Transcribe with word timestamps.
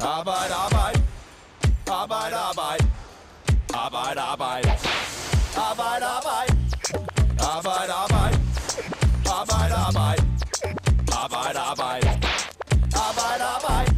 Arbejde, 0.00 0.54
arbejde. 0.54 1.02
Arbejde, 1.86 2.36
arbejde. 2.36 2.84
Arbejde, 3.74 4.20
arbejde. 4.20 4.70
Arbejde, 5.56 6.06
arbejde. 6.16 6.52
Arbejde, 7.40 7.92
arbejde. 7.92 8.36
Arbejde, 9.38 9.74
arbejde. 9.74 10.22
Arbejde, 11.22 11.58
arbejde. 11.58 12.08
Arbejde, 13.06 13.44
arbejde. 13.56 13.92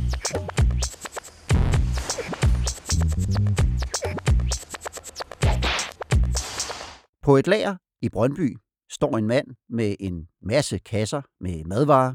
På 7.22 7.36
et 7.36 7.46
lager 7.46 7.76
i 8.02 8.08
Brøndby 8.08 8.56
står 8.90 9.18
en 9.18 9.26
mand 9.26 9.46
med 9.68 9.96
en 10.00 10.28
masse 10.42 10.78
kasser 10.78 11.22
med 11.40 11.64
madvarer. 11.64 12.14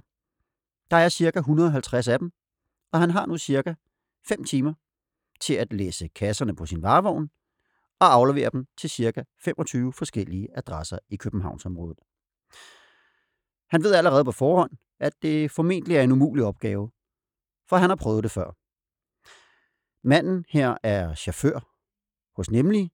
Der 0.91 0.97
er 0.97 1.09
cirka 1.09 1.39
150 1.39 2.07
af 2.07 2.19
dem, 2.19 2.31
og 2.93 2.99
han 2.99 3.11
har 3.11 3.25
nu 3.25 3.37
cirka 3.37 3.73
5 4.27 4.43
timer 4.43 4.73
til 5.39 5.53
at 5.53 5.73
læse 5.73 6.07
kasserne 6.07 6.55
på 6.55 6.65
sin 6.65 6.81
varevogn 6.81 7.29
og 7.99 8.13
aflevere 8.13 8.49
dem 8.49 8.65
til 8.77 8.89
cirka 8.89 9.23
25 9.43 9.93
forskellige 9.93 10.57
adresser 10.57 10.99
i 11.09 11.15
Københavnsområdet. 11.15 11.99
Han 13.69 13.83
ved 13.83 13.93
allerede 13.93 14.25
på 14.25 14.31
forhånd, 14.31 14.71
at 14.99 15.13
det 15.21 15.51
formentlig 15.51 15.97
er 15.97 16.01
en 16.01 16.11
umulig 16.11 16.45
opgave, 16.45 16.91
for 17.69 17.77
han 17.77 17.89
har 17.89 17.95
prøvet 17.95 18.23
det 18.23 18.31
før. 18.31 18.51
Manden 20.07 20.45
her 20.49 20.77
er 20.83 21.15
chauffør 21.15 21.59
hos 22.35 22.51
Nemlig, 22.51 22.91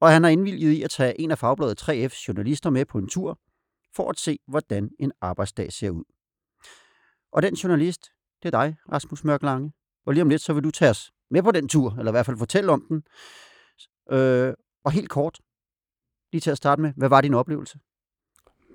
og 0.00 0.10
han 0.10 0.22
har 0.22 0.30
indvilget 0.30 0.72
i 0.72 0.82
at 0.82 0.90
tage 0.90 1.20
en 1.20 1.30
af 1.30 1.38
fagbladet 1.38 1.82
3F's 1.82 2.24
journalister 2.28 2.70
med 2.70 2.84
på 2.84 2.98
en 2.98 3.08
tur, 3.08 3.40
for 3.94 4.10
at 4.10 4.18
se, 4.18 4.38
hvordan 4.46 4.90
en 4.98 5.12
arbejdsdag 5.20 5.72
ser 5.72 5.90
ud. 5.90 6.04
Og 7.32 7.42
den 7.42 7.54
journalist, 7.54 8.10
det 8.42 8.54
er 8.54 8.60
dig, 8.60 8.76
Rasmus 8.92 9.24
Mørk 9.24 9.42
Lange. 9.42 9.72
Og 10.06 10.12
lige 10.12 10.22
om 10.22 10.28
lidt, 10.28 10.42
så 10.42 10.52
vil 10.52 10.64
du 10.64 10.70
tage 10.70 10.90
os 10.90 11.12
med 11.30 11.42
på 11.42 11.50
den 11.50 11.68
tur, 11.68 11.96
eller 11.98 12.10
i 12.10 12.14
hvert 12.14 12.26
fald 12.26 12.36
fortælle 12.36 12.72
om 12.72 12.84
den. 12.88 13.02
Øh, 14.10 14.54
og 14.84 14.92
helt 14.92 15.10
kort, 15.10 15.40
lige 16.32 16.40
til 16.40 16.50
at 16.50 16.56
starte 16.56 16.82
med, 16.82 16.92
hvad 16.96 17.08
var 17.08 17.20
din 17.20 17.34
oplevelse? 17.34 17.78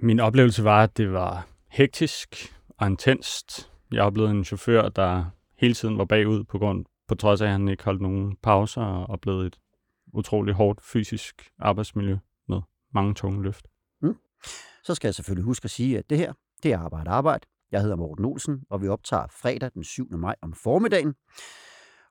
Min 0.02 0.20
oplevelse 0.20 0.64
var, 0.64 0.84
at 0.84 0.98
det 0.98 1.12
var 1.12 1.48
hektisk 1.67 2.56
og 2.78 2.88
intenst. 2.88 3.72
Jeg 3.92 4.04
oplevede 4.04 4.31
en 4.31 4.45
chauffør, 4.45 4.89
der 4.89 5.26
hele 5.58 5.73
tiden 5.73 5.98
var 5.98 6.06
bagud 6.06 6.44
på 6.44 6.58
grund 6.58 6.86
på 7.08 7.16
trods 7.16 7.42
af, 7.42 7.45
at 7.45 7.52
han 7.52 7.67
ikke 7.67 7.84
holdt 7.84 8.02
nogen 8.02 8.36
pauser 8.36 8.82
og 8.82 9.09
oplevede 9.09 9.48
et 9.48 9.59
utroligt 10.14 10.58
hårdt 10.58 10.82
fysisk 10.82 11.50
arbejdsmiljø 11.59 12.17
med 12.48 12.61
mange 12.94 13.14
tunge 13.14 13.44
løft. 13.44 13.67
Så 14.84 14.95
skal 14.95 15.08
jeg 15.08 15.16
selvfølgelig 15.16 15.45
huske 15.45 15.66
at 15.66 15.72
sige, 15.72 15.98
at 15.98 16.09
det 16.09 16.17
her, 16.17 16.34
det 16.64 16.73
er 16.73 16.80
Arbejde 16.80 17.09
Arbejde. 17.09 17.45
Jeg 17.76 17.81
hedder 17.81 17.95
Morten 17.95 18.26
Olsen, 18.26 18.64
og 18.70 18.81
vi 18.81 18.88
optager 18.88 19.28
fredag 19.28 19.72
den 19.73 19.84
7. 19.84 20.18
maj 20.18 20.36
om 20.42 20.54
formiddagen. 20.54 21.14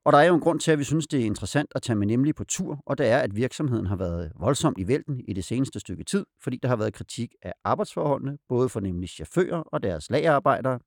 Og 0.05 0.12
der 0.12 0.19
er 0.19 0.25
jo 0.25 0.34
en 0.34 0.41
grund 0.41 0.61
til, 0.61 0.71
at 0.71 0.79
vi 0.79 0.84
synes, 0.84 1.06
det 1.06 1.21
er 1.21 1.25
interessant 1.25 1.73
at 1.75 1.83
tage 1.83 1.97
med 1.97 2.06
nemlig 2.06 2.34
på 2.34 2.45
tur, 2.45 2.83
og 2.87 2.98
det 2.98 3.06
er, 3.06 3.19
at 3.19 3.37
virksomheden 3.37 3.87
har 3.87 3.97
været 3.97 4.33
voldsomt 4.41 4.79
i 4.79 4.89
vælten 4.89 5.21
i 5.29 5.33
det 5.33 5.45
seneste 5.45 5.81
stykke 5.81 6.05
tid, 6.05 6.27
fordi 6.43 6.59
der 6.62 6.69
har 6.69 6.77
været 6.77 6.95
kritik 6.95 7.34
af 7.43 7.53
arbejdsforholdene, 7.65 8.39
både 8.48 8.69
for 8.69 8.81
nemlig 8.81 9.09
chauffører 9.09 9.59
og 9.59 9.83
deres 9.83 10.11
lagerarbejdere. 10.11 10.81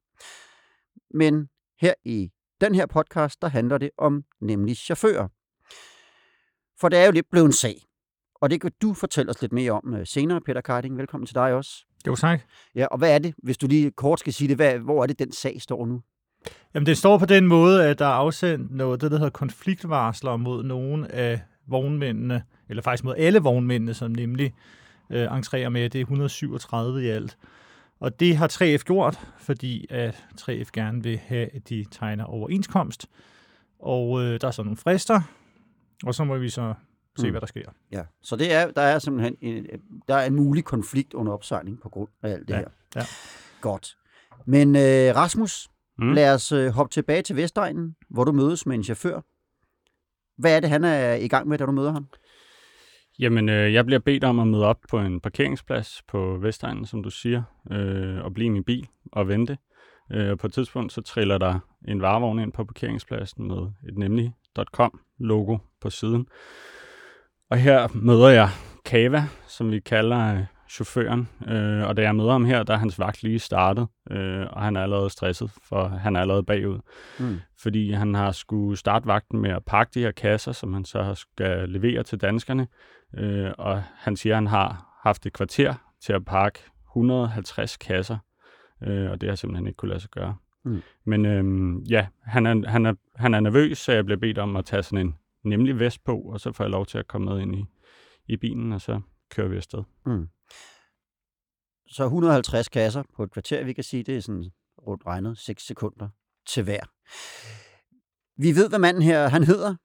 Men 1.13 1.49
her 1.81 1.93
i 2.05 2.29
den 2.61 2.75
her 2.75 2.85
podcast, 2.85 3.41
der 3.41 3.47
handler 3.47 3.77
det 3.77 3.89
om 3.97 4.23
nemlig 4.41 4.77
chauffører. 4.77 5.27
For 6.79 6.89
det 6.89 6.99
er 6.99 7.05
jo 7.05 7.11
lidt 7.11 7.29
blevet 7.31 7.45
en 7.45 7.53
sag, 7.53 7.81
og 8.35 8.49
det 8.49 8.61
kan 8.61 8.71
du 8.81 8.93
fortælle 8.93 9.29
os 9.29 9.41
lidt 9.41 9.53
mere 9.53 9.71
om 9.71 9.93
øh, 9.93 10.07
senere, 10.07 10.41
Peter 10.41 10.61
Karting. 10.61 10.97
Velkommen 10.97 11.25
til 11.25 11.35
dig 11.35 11.53
også. 11.53 11.86
Jo, 12.07 12.15
tak. 12.15 12.41
Ja, 12.75 12.85
og 12.85 12.97
hvad 12.97 13.15
er 13.15 13.19
det, 13.19 13.33
hvis 13.37 13.57
du 13.57 13.67
lige 13.67 13.91
kort 13.91 14.19
skal 14.19 14.33
sige 14.33 14.47
det, 14.47 14.55
hvad, 14.55 14.79
hvor 14.79 15.03
er 15.03 15.07
det, 15.07 15.19
den 15.19 15.31
sag 15.31 15.61
står 15.61 15.85
nu? 15.85 16.01
Jamen, 16.73 16.85
det 16.85 16.97
står 16.97 17.17
på 17.17 17.25
den 17.25 17.47
måde, 17.47 17.85
at 17.87 17.99
der 17.99 18.05
er 18.05 18.09
afsendt 18.09 18.71
noget, 18.71 19.01
det 19.01 19.11
der 19.11 19.17
hedder 19.17 19.29
konfliktvarsler 19.29 20.37
mod 20.37 20.63
nogle 20.63 21.11
af 21.11 21.41
vognmændene, 21.67 22.43
eller 22.69 22.83
faktisk 22.83 23.03
mod 23.03 23.15
alle 23.17 23.39
vognmændene, 23.39 23.93
som 23.93 24.11
nemlig 24.11 24.53
øh, 25.09 25.37
entrerer 25.37 25.69
med. 25.69 25.89
Det 25.89 25.99
er 25.99 26.03
137 26.03 27.03
i 27.03 27.07
alt. 27.07 27.37
Og 27.99 28.19
det 28.19 28.37
har 28.37 28.47
3F 28.47 28.83
gjort, 28.83 29.19
fordi 29.39 29.85
at 29.89 30.25
3F 30.41 30.69
gerne 30.73 31.03
vil 31.03 31.17
have, 31.17 31.55
at 31.55 31.69
de 31.69 31.85
tegner 31.91 32.23
overenskomst. 32.23 33.07
Og 33.79 34.23
øh, 34.23 34.41
der 34.41 34.47
er 34.47 34.51
så 34.51 34.63
nogle 34.63 34.77
frister, 34.77 35.21
og 36.03 36.15
så 36.15 36.23
må 36.23 36.37
vi 36.37 36.49
så 36.49 36.73
se, 37.17 37.27
Mm. 37.27 37.31
hvad 37.31 37.41
der 37.41 37.47
sker. 37.47 37.69
Ja, 37.91 38.03
så 38.21 38.35
det 38.35 38.53
er, 38.53 38.71
der 38.71 38.81
er 38.81 38.99
simpelthen 38.99 39.35
en, 39.41 39.65
der 40.07 40.15
er 40.15 40.25
en 40.27 40.35
mulig 40.35 40.63
konflikt 40.65 41.13
under 41.13 41.33
opsejling 41.33 41.81
på 41.81 41.89
grund 41.89 42.09
af 42.23 42.29
alt 42.31 42.47
det 42.47 42.53
Ja, 42.53 42.59
her. 42.59 42.67
ja. 42.95 43.01
Godt. 43.61 43.97
Men 44.45 44.75
øh, 44.75 45.15
Rasmus, 45.15 45.67
Mm. 45.99 46.05
mm. 46.05 46.13
lad 46.13 46.33
os 46.33 46.51
øh, 46.51 46.69
hoppe 46.69 46.93
tilbage 46.93 47.21
til 47.21 47.35
Vestegnen, 47.35 47.95
hvor 48.09 48.23
du 48.23 48.31
mødes 48.31 48.65
med 48.65 48.75
en 48.75 48.83
chauffør. 48.83 49.21
Hvad 50.41 50.55
er 50.55 50.59
det, 50.59 50.69
han 50.69 50.83
er 50.83 51.13
i 51.13 51.27
gang 51.27 51.47
med, 51.47 51.57
da 51.57 51.65
du 51.65 51.71
møder 51.71 51.91
ham? 51.91 52.07
Jamen, 53.19 53.49
øh, 53.49 53.73
jeg 53.73 53.85
bliver 53.85 53.99
bedt 53.99 54.23
om 54.23 54.39
at 54.39 54.47
møde 54.47 54.65
op 54.65 54.79
på 54.89 54.99
en 54.99 55.19
parkeringsplads 55.21 56.01
på 56.07 56.37
Vestegnen, 56.41 56.85
som 56.85 57.03
du 57.03 57.09
siger, 57.09 57.43
øh, 57.71 58.25
og 58.25 58.33
blive 58.33 58.45
i 58.45 58.49
min 58.49 58.63
bil 58.63 58.87
og 59.11 59.27
vente. 59.27 59.57
Øh, 60.11 60.31
og 60.31 60.37
på 60.37 60.47
et 60.47 60.53
tidspunkt, 60.53 60.93
så 60.93 61.01
triller 61.01 61.37
der 61.37 61.59
en 61.87 62.01
varevogn 62.01 62.39
ind 62.39 62.51
på 62.53 62.63
parkeringspladsen 62.65 63.47
med 63.47 63.57
et 63.89 63.97
nemlig.com-logo 63.97 65.57
på 65.81 65.89
siden. 65.89 66.27
Og 67.49 67.57
her 67.57 67.87
møder 67.93 68.29
jeg 68.29 68.49
Kava, 68.85 69.23
som 69.47 69.71
vi 69.71 69.79
kalder 69.79 70.33
øh, 70.33 70.43
chaufføren. 70.69 71.29
Øh, 71.47 71.87
og 71.87 71.97
da 71.97 72.01
jeg 72.01 72.15
møder 72.15 72.31
ham 72.31 72.45
her, 72.45 72.63
der 72.63 72.73
er 72.73 72.77
hans 72.77 72.99
vagt 72.99 73.23
lige 73.23 73.39
startet, 73.39 73.87
øh, 74.11 74.45
og 74.49 74.61
han 74.61 74.75
er 74.75 74.83
allerede 74.83 75.09
stresset, 75.09 75.51
for 75.69 75.87
han 75.87 76.15
er 76.15 76.21
allerede 76.21 76.43
bagud. 76.43 76.79
Mm. 77.19 77.39
Fordi 77.61 77.91
han 77.91 78.15
har 78.15 78.31
skulle 78.31 78.77
starte 78.77 79.07
vagten 79.07 79.39
med 79.39 79.49
at 79.49 79.65
pakke 79.65 79.91
de 79.93 79.99
her 79.99 80.11
kasser, 80.11 80.51
som 80.51 80.73
han 80.73 80.85
så 80.85 81.15
skal 81.15 81.69
levere 81.69 82.03
til 82.03 82.21
danskerne. 82.21 82.67
Øh, 83.17 83.51
og 83.57 83.83
han 83.95 84.15
siger, 84.15 84.33
at 84.33 84.37
han 84.37 84.47
har 84.47 84.99
haft 85.03 85.25
et 85.25 85.33
kvarter 85.33 85.73
til 86.01 86.13
at 86.13 86.25
pakke 86.25 86.59
150 86.89 87.77
kasser, 87.77 88.17
øh, 88.83 89.11
og 89.11 89.21
det 89.21 89.29
har 89.29 89.35
simpelthen 89.35 89.67
ikke 89.67 89.77
kunne 89.77 89.89
lade 89.89 89.99
sig 89.99 90.09
gøre. 90.09 90.35
Mm. 90.65 90.81
Men 91.05 91.25
øh, 91.25 91.91
ja, 91.91 92.07
han 92.23 92.45
er, 92.45 92.69
han, 92.69 92.85
er, 92.85 92.93
han 93.15 93.33
er 93.33 93.39
nervøs, 93.39 93.77
så 93.77 93.91
jeg 93.91 94.05
bliver 94.05 94.19
bedt 94.19 94.37
om 94.37 94.55
at 94.55 94.65
tage 94.65 94.83
sådan 94.83 95.05
en 95.05 95.15
nemlig 95.49 95.79
vestpå, 95.79 96.17
og 96.17 96.39
så 96.39 96.51
får 96.51 96.63
jeg 96.63 96.71
lov 96.71 96.85
til 96.85 96.97
at 96.97 97.07
komme 97.07 97.25
med 97.25 97.41
ind 97.41 97.55
i, 97.55 97.65
i 98.25 98.37
bilen, 98.37 98.73
og 98.73 98.81
så 98.81 99.01
kører 99.29 99.47
vi 99.47 99.55
afsted. 99.55 99.83
Mm. 100.05 100.27
Så 101.87 102.03
150 102.03 102.69
kasser 102.69 103.03
på 103.15 103.23
et 103.23 103.31
kvarter, 103.31 103.63
vi 103.63 103.73
kan 103.73 103.83
sige, 103.83 104.03
det 104.03 104.17
er 104.17 104.21
sådan 104.21 104.51
rundt 104.87 105.05
regnet 105.05 105.37
6 105.37 105.67
sekunder 105.67 106.09
til 106.47 106.63
hver. 106.63 106.83
Vi 108.41 108.55
ved, 108.55 108.69
hvad 108.69 108.79
manden 108.79 109.03
her 109.03 109.27
han 109.27 109.43
hedder. 109.43 109.75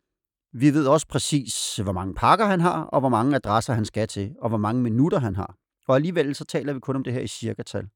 Vi 0.53 0.75
ved 0.75 0.87
også 0.87 1.07
præcis, 1.07 1.77
hvor 1.77 1.93
mange 1.93 2.15
pakker 2.15 2.47
han 2.47 2.61
har, 2.61 2.83
og 2.83 3.01
hvor 3.01 3.09
mange 3.09 3.37
adresser 3.37 3.73
han 3.73 3.85
skal 3.85 4.09
til, 4.09 4.35
og 4.41 4.49
hvor 4.49 4.59
mange 4.59 4.83
minutter 4.83 5.19
han 5.19 5.37
har. 5.37 5.57
Og 5.89 5.95
alligevel 5.95 6.35
så 6.35 6.45
taler 6.45 6.73
vi 6.73 6.81
kun 6.81 6.97
om 6.97 7.05
det 7.05 7.13
her 7.13 7.21
i 7.21 7.27
cirkatal. 7.27 7.89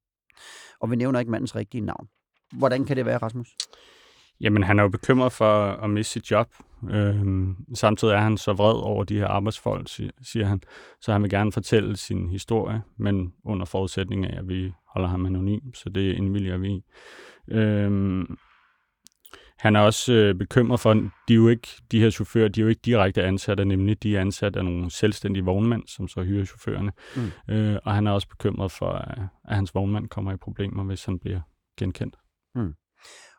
Og 0.80 0.90
vi 0.90 0.96
nævner 0.96 1.20
ikke 1.20 1.30
mandens 1.30 1.56
rigtige 1.56 1.80
navn. 1.80 2.08
Hvordan 2.52 2.84
kan 2.84 2.96
det 2.96 3.06
være, 3.06 3.18
Rasmus? 3.18 3.56
Jamen, 4.40 4.62
han 4.62 4.78
er 4.78 4.82
jo 4.82 4.88
bekymret 4.88 5.32
for 5.32 5.62
at 5.66 5.90
miste 5.90 6.12
sit 6.12 6.30
job. 6.30 6.48
Øhm, 6.90 7.56
samtidig 7.74 8.14
er 8.14 8.18
han 8.20 8.36
så 8.36 8.52
vred 8.52 8.74
over 8.82 9.04
de 9.04 9.18
her 9.18 9.26
arbejdsfolk, 9.26 9.88
si- 9.88 10.10
siger 10.22 10.46
han. 10.46 10.60
Så 11.00 11.12
han 11.12 11.22
vil 11.22 11.30
gerne 11.30 11.52
fortælle 11.52 11.96
sin 11.96 12.28
historie, 12.30 12.82
men 12.98 13.32
under 13.44 13.66
forudsætning 13.66 14.26
af, 14.26 14.38
at 14.38 14.48
vi 14.48 14.72
holder 14.88 15.08
ham 15.08 15.26
anonym, 15.26 15.74
så 15.74 15.88
det 15.88 16.14
indvilliger 16.14 16.56
vi 16.56 16.68
i. 16.68 16.82
Øhm, 17.50 18.36
han 19.58 19.76
er 19.76 19.80
også 19.80 20.12
øh, 20.12 20.34
bekymret 20.34 20.80
for, 20.80 20.94
de, 20.94 21.10
er 21.30 21.34
jo 21.34 21.48
ikke, 21.48 21.68
de 21.92 22.00
her 22.00 22.10
chauffører, 22.10 22.48
de 22.48 22.60
er 22.60 22.62
jo 22.62 22.68
ikke 22.68 22.80
direkte 22.84 23.22
ansatte, 23.22 23.64
nemlig 23.64 24.02
de 24.02 24.16
er 24.16 24.20
ansat 24.20 24.56
af 24.56 24.64
nogle 24.64 24.90
selvstændige 24.90 25.44
vognmænd, 25.44 25.82
som 25.86 26.08
så 26.08 26.22
hyrer 26.22 26.44
chaufførerne. 26.44 26.92
Mm. 27.16 27.54
Øh, 27.54 27.78
og 27.84 27.94
han 27.94 28.06
er 28.06 28.10
også 28.10 28.28
bekymret 28.28 28.72
for, 28.72 28.88
at, 28.90 29.18
at 29.48 29.56
hans 29.56 29.74
vognmand 29.74 30.08
kommer 30.08 30.32
i 30.32 30.36
problemer, 30.36 30.84
hvis 30.84 31.04
han 31.04 31.18
bliver 31.18 31.40
genkendt. 31.78 32.16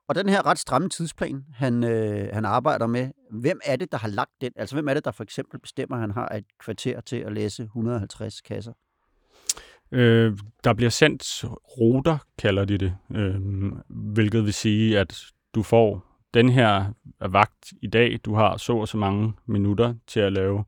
Og 0.07 0.15
den 0.15 0.29
her 0.29 0.45
ret 0.45 0.59
stramme 0.59 0.89
tidsplan, 0.89 1.45
han, 1.53 1.83
øh, 1.83 2.29
han 2.33 2.45
arbejder 2.45 2.87
med, 2.87 3.09
hvem 3.31 3.59
er 3.65 3.75
det, 3.75 3.91
der 3.91 3.97
har 3.97 4.07
lagt 4.07 4.31
den? 4.41 4.51
Altså, 4.55 4.75
hvem 4.75 4.87
er 4.87 4.93
det, 4.93 5.05
der 5.05 5.11
for 5.11 5.23
eksempel 5.23 5.59
bestemmer, 5.59 5.95
at 5.95 6.01
han 6.01 6.11
har 6.11 6.27
et 6.27 6.45
kvarter 6.59 7.01
til 7.01 7.15
at 7.15 7.33
læse 7.33 7.63
150 7.63 8.41
kasser? 8.41 8.73
Øh, 9.91 10.37
der 10.63 10.73
bliver 10.73 10.89
sendt 10.89 11.45
ruter, 11.77 12.17
kalder 12.37 12.65
de 12.65 12.77
det, 12.77 12.95
øh, 13.15 13.35
hvilket 13.89 14.45
vil 14.45 14.53
sige, 14.53 14.99
at 14.99 15.23
du 15.55 15.63
får 15.63 16.03
den 16.33 16.49
her 16.49 16.93
vagt 17.19 17.73
i 17.81 17.87
dag, 17.87 18.19
du 18.25 18.35
har 18.35 18.57
så 18.57 18.77
og 18.77 18.87
så 18.87 18.97
mange 18.97 19.33
minutter 19.45 19.93
til 20.07 20.19
at 20.19 20.33
lave 20.33 20.65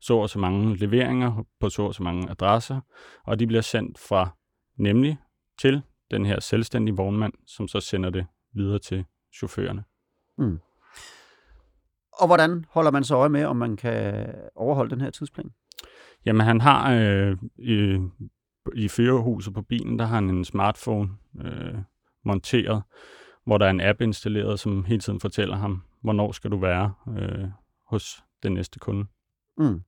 så 0.00 0.16
og 0.16 0.30
så 0.30 0.38
mange 0.38 0.76
leveringer 0.76 1.44
på 1.60 1.68
så 1.68 1.82
og 1.82 1.94
så 1.94 2.02
mange 2.02 2.30
adresser, 2.30 2.80
og 3.24 3.38
de 3.38 3.46
bliver 3.46 3.62
sendt 3.62 3.98
fra 3.98 4.36
nemlig 4.76 5.16
til 5.60 5.82
den 6.10 6.26
her 6.26 6.40
selvstændige 6.40 6.96
vognmand, 6.96 7.32
som 7.46 7.68
så 7.68 7.80
sender 7.80 8.10
det 8.10 8.26
videre 8.54 8.78
til 8.78 9.04
chaufførerne. 9.34 9.84
Og 12.12 12.26
hvordan 12.26 12.64
holder 12.70 12.90
man 12.90 13.04
så 13.04 13.16
øje 13.16 13.28
med, 13.28 13.44
om 13.44 13.56
man 13.56 13.76
kan 13.76 14.26
overholde 14.54 14.90
den 14.90 15.00
her 15.00 15.10
tidsplan? 15.10 15.50
Jamen, 16.26 16.46
han 16.46 16.60
har 16.60 16.92
øh, 16.92 17.36
i, 17.58 17.98
i 18.74 18.88
førerhuset 18.88 19.54
på 19.54 19.62
bilen, 19.62 19.98
der 19.98 20.04
har 20.04 20.14
han 20.14 20.30
en 20.30 20.44
smartphone 20.44 21.10
øh, 21.40 21.74
monteret, 22.24 22.82
hvor 23.44 23.58
der 23.58 23.66
er 23.66 23.70
en 23.70 23.80
app 23.80 24.00
installeret, 24.00 24.60
som 24.60 24.84
hele 24.84 25.00
tiden 25.00 25.20
fortæller 25.20 25.56
ham, 25.56 25.82
hvornår 26.02 26.32
skal 26.32 26.50
du 26.50 26.58
være 26.58 26.94
øh, 27.18 27.48
hos 27.86 28.24
den 28.42 28.52
næste 28.52 28.78
kunde. 28.78 29.06
Mm. 29.58 29.82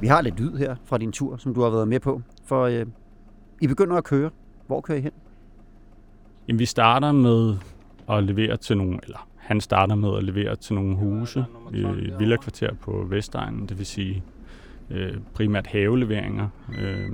Vi 0.00 0.06
har 0.06 0.20
lidt 0.20 0.40
lyd 0.40 0.56
her 0.56 0.76
fra 0.84 0.98
din 0.98 1.12
tur, 1.12 1.36
som 1.36 1.54
du 1.54 1.60
har 1.60 1.70
været 1.70 1.88
med 1.88 2.00
på. 2.00 2.22
For 2.44 2.62
øh, 2.62 2.86
I 3.62 3.66
begynder 3.66 3.96
at 3.96 4.04
køre. 4.04 4.30
Hvor 4.66 4.80
kører 4.80 4.98
I 4.98 5.00
hen? 5.00 5.12
Jamen, 6.48 6.58
vi 6.58 6.66
starter 6.66 7.12
med 7.12 7.56
at 8.08 8.24
levere 8.24 8.56
til 8.56 8.76
nogle, 8.76 8.98
eller 9.02 9.28
han 9.36 9.60
starter 9.60 9.94
med 9.94 10.16
at 10.16 10.24
levere 10.24 10.56
til 10.56 10.74
nogle 10.74 10.96
huse 10.96 11.44
i 11.74 11.80
et 11.80 12.14
villakvarter 12.18 12.74
på 12.74 13.06
Vestegnen, 13.10 13.66
det 13.68 13.78
vil 13.78 13.86
sige 13.86 14.22
øh, 14.90 15.16
primært 15.34 15.66
haveleveringer. 15.66 16.48
Øh, 16.78 17.10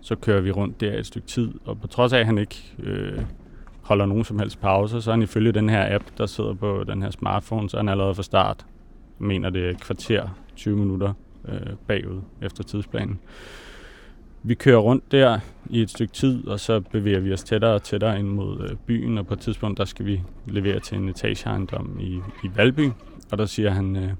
så 0.00 0.16
kører 0.16 0.40
vi 0.40 0.50
rundt 0.50 0.80
der 0.80 0.98
et 0.98 1.06
stykke 1.06 1.26
tid, 1.26 1.52
og 1.64 1.80
på 1.80 1.86
trods 1.86 2.12
af, 2.12 2.18
at 2.18 2.26
han 2.26 2.38
ikke 2.38 2.74
øh, 2.78 3.22
holder 3.82 4.06
nogen 4.06 4.24
som 4.24 4.38
helst 4.38 4.60
pauser, 4.60 5.00
så 5.00 5.10
er 5.10 5.12
han 5.12 5.22
ifølge 5.22 5.52
den 5.52 5.68
her 5.68 5.94
app, 5.94 6.04
der 6.18 6.26
sidder 6.26 6.54
på 6.54 6.84
den 6.86 7.02
her 7.02 7.10
smartphone, 7.10 7.70
så 7.70 7.76
er 7.76 7.78
han 7.78 7.88
allerede 7.88 8.14
fra 8.14 8.22
start, 8.22 8.66
mener 9.18 9.50
det 9.50 9.66
er 9.66 9.70
et 9.70 9.80
kvarter, 9.80 10.28
20 10.56 10.76
minutter 10.76 11.12
øh, 11.48 11.76
bagud 11.86 12.20
efter 12.42 12.64
tidsplanen. 12.64 13.20
Vi 14.46 14.54
kører 14.54 14.78
rundt 14.78 15.12
der 15.12 15.38
i 15.70 15.82
et 15.82 15.90
stykke 15.90 16.12
tid, 16.12 16.46
og 16.46 16.60
så 16.60 16.80
bevæger 16.80 17.20
vi 17.20 17.32
os 17.32 17.44
tættere 17.44 17.74
og 17.74 17.82
tættere 17.82 18.18
ind 18.18 18.28
mod 18.28 18.68
øh, 18.70 18.76
byen, 18.86 19.18
og 19.18 19.26
på 19.26 19.34
et 19.34 19.40
tidspunkt, 19.40 19.78
der 19.78 19.84
skal 19.84 20.06
vi 20.06 20.22
levere 20.46 20.80
til 20.80 20.98
en 20.98 21.08
etageejendom 21.08 22.00
i, 22.00 22.20
i 22.44 22.50
Valby, 22.54 22.90
og 23.32 23.38
der 23.38 23.46
siger 23.46 23.70
han, 23.70 23.96
øh, 23.96 24.12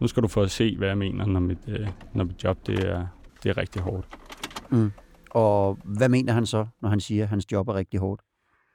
nu 0.00 0.06
skal 0.06 0.22
du 0.22 0.28
få 0.28 0.42
at 0.42 0.50
se, 0.50 0.76
hvad 0.76 0.88
jeg 0.88 0.98
mener, 0.98 1.26
når 1.26 1.40
mit, 1.40 1.58
øh, 1.68 1.88
når 2.14 2.24
mit 2.24 2.44
job 2.44 2.66
det 2.66 2.78
er, 2.88 3.06
det 3.42 3.50
er 3.50 3.56
rigtig 3.56 3.82
hårdt. 3.82 4.06
Mm. 4.70 4.92
Og 5.30 5.78
hvad 5.84 6.08
mener 6.08 6.32
han 6.32 6.46
så, 6.46 6.66
når 6.82 6.88
han 6.88 7.00
siger, 7.00 7.22
at 7.22 7.28
hans 7.28 7.52
job 7.52 7.68
er 7.68 7.74
rigtig 7.74 8.00
hårdt? 8.00 8.22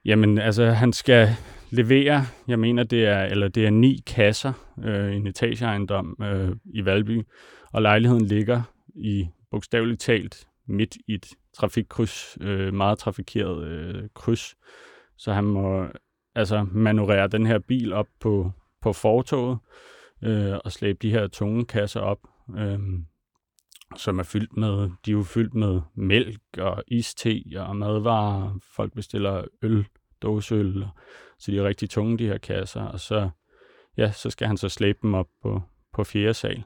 Jamen, 0.05 0.37
altså, 0.37 0.65
han 0.65 0.93
skal 0.93 1.29
levere, 1.69 2.25
jeg 2.47 2.59
mener, 2.59 2.83
det 2.83 3.05
er, 3.05 3.23
eller 3.23 3.47
det 3.47 3.65
er 3.65 3.69
ni 3.69 3.99
kasser 4.05 4.53
øh, 4.83 5.13
i 5.13 5.15
en 5.15 5.27
etageejendom 5.27 6.17
øh, 6.21 6.55
i 6.65 6.85
Valby, 6.85 7.21
og 7.71 7.81
lejligheden 7.81 8.25
ligger 8.25 8.61
i 8.95 9.27
bogstaveligt 9.51 10.01
talt 10.01 10.47
midt 10.67 10.97
i 11.07 11.13
et 11.13 11.25
trafikkryds, 11.53 12.37
øh, 12.41 12.73
meget 12.73 12.99
trafikeret 12.99 13.67
øh, 13.67 14.09
kryds. 14.13 14.55
Så 15.17 15.33
han 15.33 15.43
må 15.43 15.87
altså 16.35 16.67
manøvrere 16.71 17.27
den 17.27 17.45
her 17.45 17.59
bil 17.59 17.93
op 17.93 18.07
på, 18.19 18.51
på 18.81 18.93
fortoget 18.93 19.57
øh, 20.23 20.57
og 20.65 20.71
slæbe 20.71 20.99
de 21.01 21.11
her 21.11 21.27
tunge 21.27 21.65
kasser 21.65 21.99
op. 21.99 22.19
Øh, 22.57 22.79
som 23.97 24.19
er 24.19 24.23
fyldt 24.23 24.57
med, 24.57 24.89
de 25.05 25.11
er 25.11 25.15
jo 25.15 25.23
fyldt 25.23 25.53
med 25.53 25.81
mælk 25.95 26.41
og 26.57 26.83
iste 26.87 27.43
og 27.57 27.75
madvarer. 27.75 28.59
Folk 28.75 28.93
bestiller 28.93 29.45
øl, 29.61 29.87
dåseøl, 30.21 30.85
så 31.39 31.51
de 31.51 31.57
er 31.57 31.63
rigtig 31.63 31.89
tunge, 31.89 32.17
de 32.17 32.27
her 32.27 32.37
kasser. 32.37 32.81
Og 32.81 32.99
så, 32.99 33.29
ja, 33.97 34.11
så 34.11 34.29
skal 34.29 34.47
han 34.47 34.57
så 34.57 34.69
slæbe 34.69 34.99
dem 35.01 35.13
op 35.13 35.27
på, 35.41 35.61
på 35.93 36.03
fjerde 36.03 36.33
sal. 36.33 36.63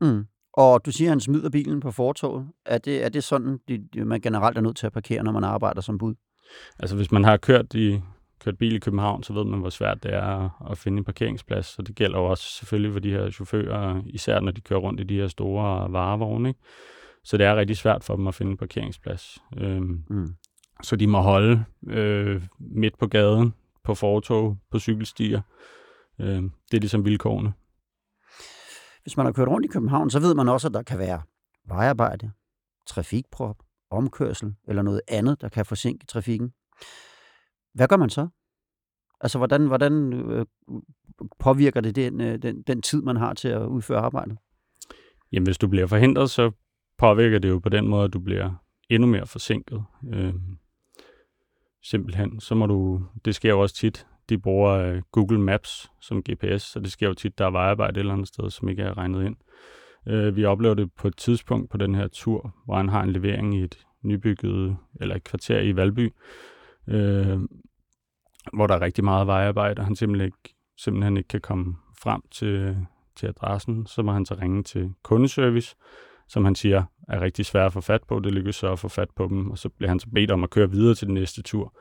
Mm. 0.00 0.26
Og 0.56 0.86
du 0.86 0.92
siger, 0.92 1.08
at 1.08 1.12
han 1.12 1.20
smider 1.20 1.50
bilen 1.50 1.80
på 1.80 1.90
fortoget. 1.90 2.48
Er 2.66 2.78
det, 2.78 3.04
er 3.04 3.08
det 3.08 3.24
sådan, 3.24 3.58
de, 3.68 4.04
man 4.04 4.20
generelt 4.20 4.58
er 4.58 4.62
nødt 4.62 4.76
til 4.76 4.86
at 4.86 4.92
parkere, 4.92 5.22
når 5.22 5.32
man 5.32 5.44
arbejder 5.44 5.80
som 5.80 5.98
bud? 5.98 6.14
Altså 6.78 6.96
hvis 6.96 7.12
man 7.12 7.24
har 7.24 7.36
kørt 7.36 7.74
i 7.74 8.00
kørt 8.44 8.58
bil 8.58 8.74
i 8.74 8.78
København, 8.78 9.22
så 9.22 9.32
ved 9.32 9.44
man, 9.44 9.60
hvor 9.60 9.70
svært 9.70 10.02
det 10.02 10.14
er 10.14 10.62
at 10.70 10.78
finde 10.78 10.98
en 10.98 11.04
parkeringsplads. 11.04 11.66
Så 11.66 11.82
det 11.82 11.94
gælder 11.94 12.18
jo 12.18 12.24
også 12.24 12.44
selvfølgelig 12.44 12.92
for 12.92 13.00
de 13.00 13.10
her 13.10 13.30
chauffører, 13.30 14.02
især 14.06 14.40
når 14.40 14.52
de 14.52 14.60
kører 14.60 14.80
rundt 14.80 15.00
i 15.00 15.04
de 15.04 15.16
her 15.16 15.28
store 15.28 15.92
varevogne. 15.92 16.48
Ikke? 16.48 16.60
Så 17.24 17.36
det 17.36 17.46
er 17.46 17.56
rigtig 17.56 17.76
svært 17.76 18.04
for 18.04 18.16
dem 18.16 18.26
at 18.26 18.34
finde 18.34 18.50
en 18.52 18.58
parkeringsplads. 18.58 19.38
Øhm, 19.56 20.02
mm. 20.10 20.28
Så 20.82 20.96
de 20.96 21.06
må 21.06 21.20
holde 21.20 21.64
øh, 21.88 22.42
midt 22.58 22.98
på 22.98 23.06
gaden, 23.06 23.54
på 23.84 23.94
fortog, 23.94 24.58
på 24.70 24.78
cykelstier. 24.78 25.40
Øh, 26.18 26.42
det 26.70 26.76
er 26.76 26.80
ligesom 26.80 27.04
vilkårene. 27.04 27.52
Hvis 29.04 29.16
man 29.16 29.26
har 29.26 29.32
kørt 29.32 29.48
rundt 29.48 29.64
i 29.64 29.68
København, 29.68 30.10
så 30.10 30.20
ved 30.20 30.34
man 30.34 30.48
også, 30.48 30.68
at 30.68 30.74
der 30.74 30.82
kan 30.82 30.98
være 30.98 31.22
vejarbejde, 31.68 32.30
trafikprop, 32.86 33.56
omkørsel 33.90 34.54
eller 34.68 34.82
noget 34.82 35.00
andet, 35.08 35.40
der 35.40 35.48
kan 35.48 35.66
forsinke 35.66 36.06
trafikken. 36.06 36.52
Hvad 37.74 37.88
gør 37.88 37.96
man 37.96 38.10
så? 38.10 38.28
Altså, 39.20 39.38
hvordan, 39.38 39.66
hvordan 39.66 40.12
øh, 40.12 40.46
påvirker 41.38 41.80
det 41.80 41.96
den, 41.96 42.20
øh, 42.20 42.38
den, 42.42 42.62
den 42.62 42.82
tid, 42.82 43.02
man 43.02 43.16
har 43.16 43.34
til 43.34 43.48
at 43.48 43.66
udføre 43.66 43.98
arbejdet? 43.98 44.38
Jamen, 45.32 45.46
hvis 45.46 45.58
du 45.58 45.68
bliver 45.68 45.86
forhindret, 45.86 46.30
så 46.30 46.50
påvirker 46.98 47.38
det 47.38 47.48
jo 47.48 47.58
på 47.58 47.68
den 47.68 47.88
måde, 47.88 48.04
at 48.04 48.12
du 48.12 48.20
bliver 48.20 48.54
endnu 48.90 49.08
mere 49.08 49.26
forsinket. 49.26 49.84
Øh, 50.12 50.34
simpelthen. 51.82 52.40
Så 52.40 52.54
må 52.54 52.66
du, 52.66 53.06
det 53.24 53.34
sker 53.34 53.50
jo 53.50 53.60
også 53.60 53.74
tit, 53.74 54.06
de 54.28 54.38
bruger 54.38 54.72
øh, 54.72 55.02
Google 55.12 55.40
Maps 55.40 55.90
som 56.00 56.22
GPS, 56.22 56.62
så 56.62 56.80
det 56.80 56.92
sker 56.92 57.08
jo 57.08 57.14
tit, 57.14 57.38
der 57.38 57.46
er 57.46 57.50
vejarbejde 57.50 57.92
et 57.92 57.98
eller 57.98 58.12
andet 58.12 58.28
sted, 58.28 58.50
som 58.50 58.68
ikke 58.68 58.82
er 58.82 58.98
regnet 58.98 59.26
ind. 59.26 59.36
Øh, 60.06 60.36
vi 60.36 60.44
oplever 60.44 60.74
det 60.74 60.92
på 60.92 61.08
et 61.08 61.16
tidspunkt 61.16 61.70
på 61.70 61.76
den 61.76 61.94
her 61.94 62.08
tur, 62.08 62.54
hvor 62.64 62.76
han 62.76 62.88
har 62.88 63.02
en 63.02 63.12
levering 63.12 63.54
i 63.54 63.62
et 63.62 63.78
nybygget, 64.02 64.76
eller 65.00 65.14
et 65.14 65.24
kvarter 65.24 65.60
i 65.60 65.76
Valby, 65.76 66.12
øh, 66.88 67.38
hvor 68.52 68.66
der 68.66 68.74
er 68.74 68.80
rigtig 68.80 69.04
meget 69.04 69.26
vejarbejde, 69.26 69.80
og 69.80 69.86
han 69.86 69.96
simpelthen 69.96 70.26
ikke, 70.26 70.54
simpelthen 70.78 71.16
ikke 71.16 71.28
kan 71.28 71.40
komme 71.40 71.76
frem 72.02 72.22
til, 72.30 72.76
til 73.16 73.26
adressen, 73.26 73.86
så 73.86 74.02
må 74.02 74.12
han 74.12 74.26
så 74.26 74.34
ringe 74.34 74.62
til 74.62 74.92
kundeservice, 75.02 75.76
som 76.28 76.44
han 76.44 76.54
siger 76.54 76.84
er 77.08 77.20
rigtig 77.20 77.46
svært 77.46 77.66
at 77.66 77.72
få 77.72 77.80
fat 77.80 78.02
på. 78.08 78.20
Det 78.20 78.32
lykkes 78.32 78.56
så 78.56 78.72
at 78.72 78.78
få 78.78 78.88
fat 78.88 79.10
på 79.16 79.28
dem, 79.28 79.50
og 79.50 79.58
så 79.58 79.68
bliver 79.68 79.88
han 79.88 80.00
så 80.00 80.06
bedt 80.14 80.30
om 80.30 80.44
at 80.44 80.50
køre 80.50 80.70
videre 80.70 80.94
til 80.94 81.06
den 81.06 81.14
næste 81.14 81.42
tur. 81.42 81.74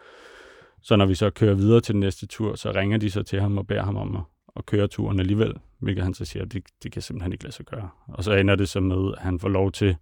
Så 0.83 0.95
når 0.95 1.06
vi 1.06 1.15
så 1.15 1.30
kører 1.30 1.53
videre 1.53 1.81
til 1.81 1.94
den 1.94 2.00
næste 2.00 2.27
tur, 2.27 2.56
så 2.56 2.71
ringer 2.71 2.97
de 2.97 3.12
så 3.12 3.24
til 3.24 3.41
ham 3.41 3.57
og 3.57 3.68
beder 3.68 3.83
ham 3.83 3.97
om 3.97 4.15
at, 4.15 4.24
at 4.56 4.65
køre 4.65 4.88
turen 4.88 5.19
alligevel, 5.19 5.53
hvilket 5.80 6.03
han 6.03 6.13
så 6.13 6.25
siger, 6.25 6.45
det, 6.45 6.63
det 6.83 6.91
kan 6.91 7.01
simpelthen 7.01 7.31
ikke 7.31 7.44
lade 7.44 7.56
sig 7.56 7.65
gøre. 7.65 7.89
Og 8.07 8.24
så 8.24 8.33
ender 8.33 8.56
det 8.56 8.69
så 8.69 8.80
med, 8.80 9.13
at 9.18 9.24
han 9.24 9.39
får 9.39 9.50
lov 9.50 9.71
til, 9.71 9.97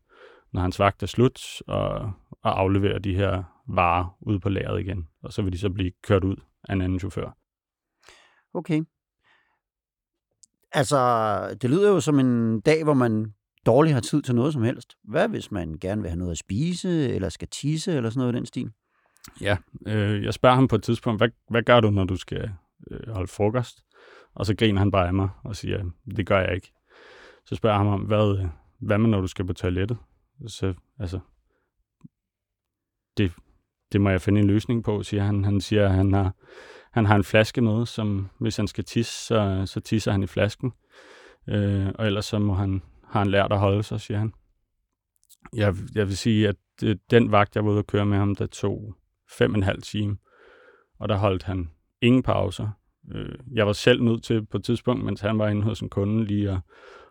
når 0.53 0.61
hans 0.61 0.79
vagt 0.79 1.03
er 1.03 1.07
slut, 1.07 1.39
at, 1.67 2.01
at 2.45 2.51
aflevere 2.51 2.99
de 2.99 3.15
her 3.15 3.43
varer 3.67 4.17
ude 4.21 4.39
på 4.39 4.49
lageret 4.49 4.81
igen. 4.81 5.07
Og 5.23 5.33
så 5.33 5.41
vil 5.41 5.53
de 5.53 5.57
så 5.57 5.69
blive 5.69 5.91
kørt 6.03 6.23
ud 6.23 6.35
af 6.69 6.73
en 6.73 6.81
anden 6.81 6.99
chauffør. 6.99 7.37
Okay. 8.53 8.81
Altså, 10.71 10.97
det 11.61 11.69
lyder 11.69 11.89
jo 11.89 11.99
som 11.99 12.19
en 12.19 12.61
dag, 12.61 12.83
hvor 12.83 12.93
man 12.93 13.33
dårligt 13.65 13.93
har 13.93 14.01
tid 14.01 14.21
til 14.21 14.35
noget 14.35 14.53
som 14.53 14.63
helst. 14.63 14.95
Hvad 15.03 15.29
hvis 15.29 15.51
man 15.51 15.77
gerne 15.81 16.01
vil 16.01 16.09
have 16.09 16.19
noget 16.19 16.31
at 16.31 16.37
spise, 16.37 17.09
eller 17.09 17.29
skal 17.29 17.47
tisse, 17.47 17.93
eller 17.93 18.09
sådan 18.09 18.19
noget 18.19 18.33
i 18.33 18.37
den 18.37 18.45
stil? 18.45 18.71
Ja, 19.41 19.57
øh, 19.87 20.23
jeg 20.23 20.33
spørger 20.33 20.55
ham 20.55 20.67
på 20.67 20.75
et 20.75 20.83
tidspunkt, 20.83 21.19
hvad, 21.19 21.29
hvad 21.49 21.63
gør 21.63 21.79
du, 21.79 21.89
når 21.89 22.03
du 22.03 22.15
skal 22.15 22.51
øh, 22.91 23.13
holde 23.13 23.27
frokost? 23.27 23.83
Og 24.33 24.45
så 24.45 24.55
griner 24.55 24.79
han 24.79 24.91
bare 24.91 25.07
af 25.07 25.13
mig 25.13 25.29
og 25.43 25.55
siger, 25.55 25.83
det 26.15 26.27
gør 26.27 26.39
jeg 26.39 26.55
ikke. 26.55 26.73
Så 27.45 27.55
spørger 27.55 27.75
jeg 27.75 27.79
ham 27.79 27.93
om, 27.93 28.01
hvad, 28.01 28.39
øh, 28.39 28.45
hvad 28.79 28.97
med, 28.97 29.09
når 29.09 29.21
du 29.21 29.27
skal 29.27 29.45
på 29.45 29.53
toilettet? 29.53 29.97
Så, 30.47 30.73
altså, 30.99 31.19
det, 33.17 33.33
det 33.91 34.01
må 34.01 34.09
jeg 34.09 34.21
finde 34.21 34.41
en 34.41 34.47
løsning 34.47 34.83
på, 34.83 35.03
siger 35.03 35.23
han. 35.23 35.43
Han 35.43 35.61
siger, 35.61 35.85
at 35.85 35.91
han 35.91 36.13
har, 36.13 36.35
han 36.91 37.05
har 37.05 37.15
en 37.15 37.23
flaske 37.23 37.61
med, 37.61 37.85
som 37.85 38.29
hvis 38.39 38.57
han 38.57 38.67
skal 38.67 38.83
tisse, 38.83 39.25
så, 39.25 39.63
så 39.65 39.79
tisser 39.79 40.11
han 40.11 40.23
i 40.23 40.27
flasken. 40.27 40.71
Øh, 41.49 41.87
og 41.95 42.05
ellers 42.05 42.25
så 42.25 42.39
må 42.39 42.53
han, 42.53 42.81
har 43.07 43.19
han 43.19 43.31
lært 43.31 43.51
at 43.51 43.59
holde 43.59 43.83
sig, 43.83 44.01
siger 44.01 44.17
han. 44.17 44.33
Jeg, 45.53 45.75
jeg 45.95 46.07
vil 46.07 46.17
sige, 46.17 46.47
at 46.47 46.55
øh, 46.83 46.95
den 47.11 47.31
vagt, 47.31 47.55
jeg 47.55 47.65
var 47.65 47.71
ude 47.71 47.79
at 47.79 47.87
køre 47.87 48.05
med 48.05 48.17
ham, 48.17 48.35
der 48.35 48.45
tog 48.45 48.95
fem 49.31 49.51
og 49.53 49.57
en 49.57 49.63
halv 49.63 49.81
time, 49.81 50.17
og 50.99 51.09
der 51.09 51.17
holdt 51.17 51.43
han 51.43 51.69
ingen 52.01 52.23
pauser. 52.23 52.69
Øh, 53.11 53.35
jeg 53.53 53.67
var 53.67 53.73
selv 53.73 54.03
nødt 54.03 54.23
til 54.23 54.45
på 54.45 54.57
et 54.57 54.63
tidspunkt, 54.63 55.05
mens 55.05 55.21
han 55.21 55.39
var 55.39 55.47
inde 55.47 55.61
hos 55.61 55.79
en 55.79 55.89
kunde, 55.89 56.25
lige 56.25 56.51
at 56.51 56.59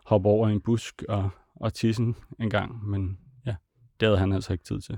hoppe 0.05 0.29
over 0.29 0.49
en 0.49 0.61
busk 0.61 1.03
og, 1.09 1.29
og 1.55 1.73
tisse 1.73 2.03
en 2.39 2.49
gang, 2.49 2.89
men 2.89 3.17
ja, 3.45 3.55
det 3.99 4.07
havde 4.07 4.19
han 4.19 4.33
altså 4.33 4.53
ikke 4.53 4.63
tid 4.63 4.81
til. 4.81 4.97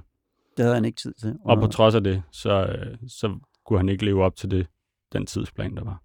Det 0.57 0.65
havde 0.65 0.75
han 0.75 0.85
ikke 0.85 1.01
tid 1.01 1.13
til. 1.13 1.35
Og 1.45 1.59
på 1.59 1.67
trods 1.67 1.95
af 1.95 2.03
det, 2.03 2.23
så, 2.31 2.65
øh, 2.65 2.97
så 3.07 3.39
kunne 3.65 3.79
han 3.79 3.89
ikke 3.89 4.05
leve 4.05 4.23
op 4.23 4.35
til 4.35 4.51
det, 4.51 4.67
den 5.13 5.25
tidsplan, 5.25 5.75
der 5.75 5.83
var. 5.83 6.03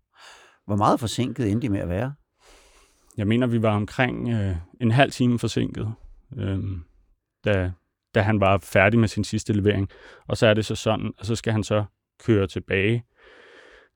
Hvor 0.67 0.77
meget 0.77 1.01
forsinket 1.01 1.51
endte 1.51 1.67
de 1.67 1.73
med 1.73 1.81
at 1.81 1.89
være? 1.89 2.15
Jeg 3.17 3.27
mener, 3.27 3.47
vi 3.47 3.63
var 3.63 3.77
omkring 3.77 4.29
øh, 4.29 4.57
en 4.81 4.91
halv 4.91 5.13
time 5.13 5.39
forsinket, 5.39 5.95
øh, 6.37 6.59
da, 7.45 7.73
da 8.19 8.23
han 8.23 8.41
var 8.41 8.59
færdig 8.59 8.99
med 9.01 9.09
sin 9.09 9.25
sidste 9.25 9.53
levering. 9.53 9.89
Og 10.27 10.37
så 10.37 10.47
er 10.47 10.55
det 10.55 10.65
så 10.65 10.75
sådan, 10.75 11.13
og 11.19 11.27
så 11.27 11.37
skal 11.37 11.53
han 11.53 11.65
så 11.65 11.85
køre 12.27 12.47
tilbage 12.47 13.05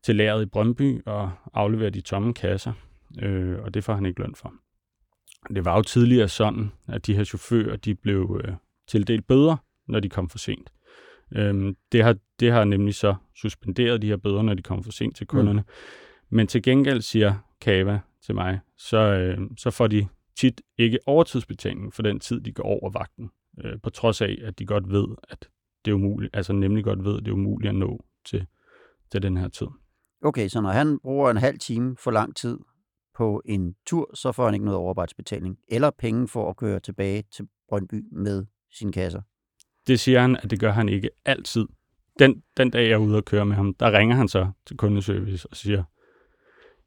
til 0.02 0.16
lageret 0.16 0.42
i 0.42 0.46
Brøndby 0.46 1.02
og 1.06 1.30
aflevere 1.54 1.90
de 1.90 2.00
tomme 2.00 2.34
kasser, 2.34 2.72
øh, 3.22 3.58
og 3.58 3.74
det 3.74 3.84
får 3.84 3.94
han 3.94 4.06
ikke 4.06 4.20
løn 4.20 4.34
for. 4.34 4.54
Det 5.54 5.64
var 5.64 5.76
jo 5.76 5.82
tidligere 5.82 6.28
sådan, 6.28 6.72
at 6.88 7.06
de 7.06 7.14
her 7.14 7.24
chauffører, 7.24 7.76
de 7.76 7.94
blev 7.94 8.40
øh, 8.44 8.54
tildelt 8.88 9.26
bøder, 9.26 9.56
når 9.88 10.00
de 10.00 10.08
kom 10.08 10.28
for 10.28 10.38
sent. 10.38 10.72
Øhm, 11.36 11.76
det, 11.92 12.04
har, 12.04 12.16
det 12.40 12.52
har 12.52 12.64
nemlig 12.64 12.94
så 12.94 13.14
suspenderet 13.36 14.02
de 14.02 14.06
her 14.06 14.16
bøder, 14.16 14.42
når 14.42 14.54
de 14.54 14.62
kommer 14.62 14.82
for 14.82 14.92
sent 14.92 15.16
til 15.16 15.26
kunderne. 15.26 15.60
Mm. 15.60 16.36
Men 16.36 16.46
til 16.46 16.62
gengæld 16.62 17.00
siger 17.00 17.34
Kava 17.60 18.00
til 18.26 18.34
mig, 18.34 18.60
så, 18.78 18.98
øh, 18.98 19.38
så 19.56 19.70
får 19.70 19.86
de 19.86 20.06
tit 20.36 20.60
ikke 20.78 20.98
overtidsbetaling 21.06 21.94
for 21.94 22.02
den 22.02 22.20
tid, 22.20 22.40
de 22.40 22.52
går 22.52 22.64
over 22.64 22.90
vagten. 22.90 23.30
Øh, 23.64 23.80
på 23.82 23.90
trods 23.90 24.20
af, 24.20 24.38
at 24.42 24.58
de 24.58 24.66
godt 24.66 24.90
ved, 24.90 25.06
at 25.28 25.48
det 25.84 25.90
er 25.90 25.94
umuligt, 25.94 26.36
altså 26.36 26.52
nemlig 26.52 26.84
godt 26.84 27.04
ved, 27.04 27.18
at 27.18 27.24
det 27.24 27.30
er 27.30 27.34
umuligt 27.34 27.68
at 27.68 27.74
nå 27.74 28.04
til, 28.24 28.46
til 29.12 29.22
den 29.22 29.36
her 29.36 29.48
tid. 29.48 29.66
Okay, 30.24 30.48
så 30.48 30.60
når 30.60 30.70
han 30.70 30.98
bruger 30.98 31.30
en 31.30 31.36
halv 31.36 31.58
time 31.58 31.96
for 31.96 32.10
lang 32.10 32.36
tid 32.36 32.58
på 33.14 33.42
en 33.44 33.74
tur, 33.86 34.10
så 34.14 34.32
får 34.32 34.44
han 34.44 34.54
ikke 34.54 34.64
noget 34.64 34.78
overarbejdsbetaling, 34.78 35.58
eller 35.68 35.90
penge 35.90 36.28
for 36.28 36.50
at 36.50 36.56
køre 36.56 36.80
tilbage 36.80 37.24
til 37.32 37.48
Brøndby 37.68 38.04
med 38.12 38.46
sine 38.70 38.92
kasser. 38.92 39.20
Det 39.86 40.00
siger 40.00 40.20
han, 40.20 40.36
at 40.36 40.50
det 40.50 40.60
gør 40.60 40.72
han 40.72 40.88
ikke 40.88 41.10
altid. 41.24 41.66
Den, 42.18 42.42
den 42.56 42.70
dag, 42.70 42.82
jeg 42.82 42.92
er 42.92 42.96
ude 42.96 43.16
og 43.16 43.24
køre 43.24 43.46
med 43.46 43.56
ham, 43.56 43.74
der 43.74 43.98
ringer 43.98 44.16
han 44.16 44.28
så 44.28 44.50
til 44.66 44.76
kundeservice 44.76 45.48
og 45.50 45.56
siger, 45.56 45.84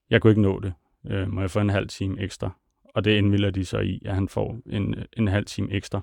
jeg 0.10 0.22
kunne 0.22 0.31
ikke 0.31 0.41
nå 0.41 0.60
det. 0.60 0.74
Øh, 1.12 1.31
må 1.31 1.41
jeg 1.41 1.51
få 1.51 1.60
en 1.60 1.69
halv 1.69 1.88
time 1.88 2.22
ekstra? 2.22 2.51
Og 2.95 3.05
det 3.05 3.17
indvilder 3.17 3.50
de 3.50 3.65
så 3.65 3.79
i, 3.79 4.01
at 4.05 4.15
han 4.15 4.29
får 4.29 4.57
en, 4.65 4.95
en 5.17 5.27
halv 5.27 5.45
time 5.45 5.72
ekstra. 5.72 6.01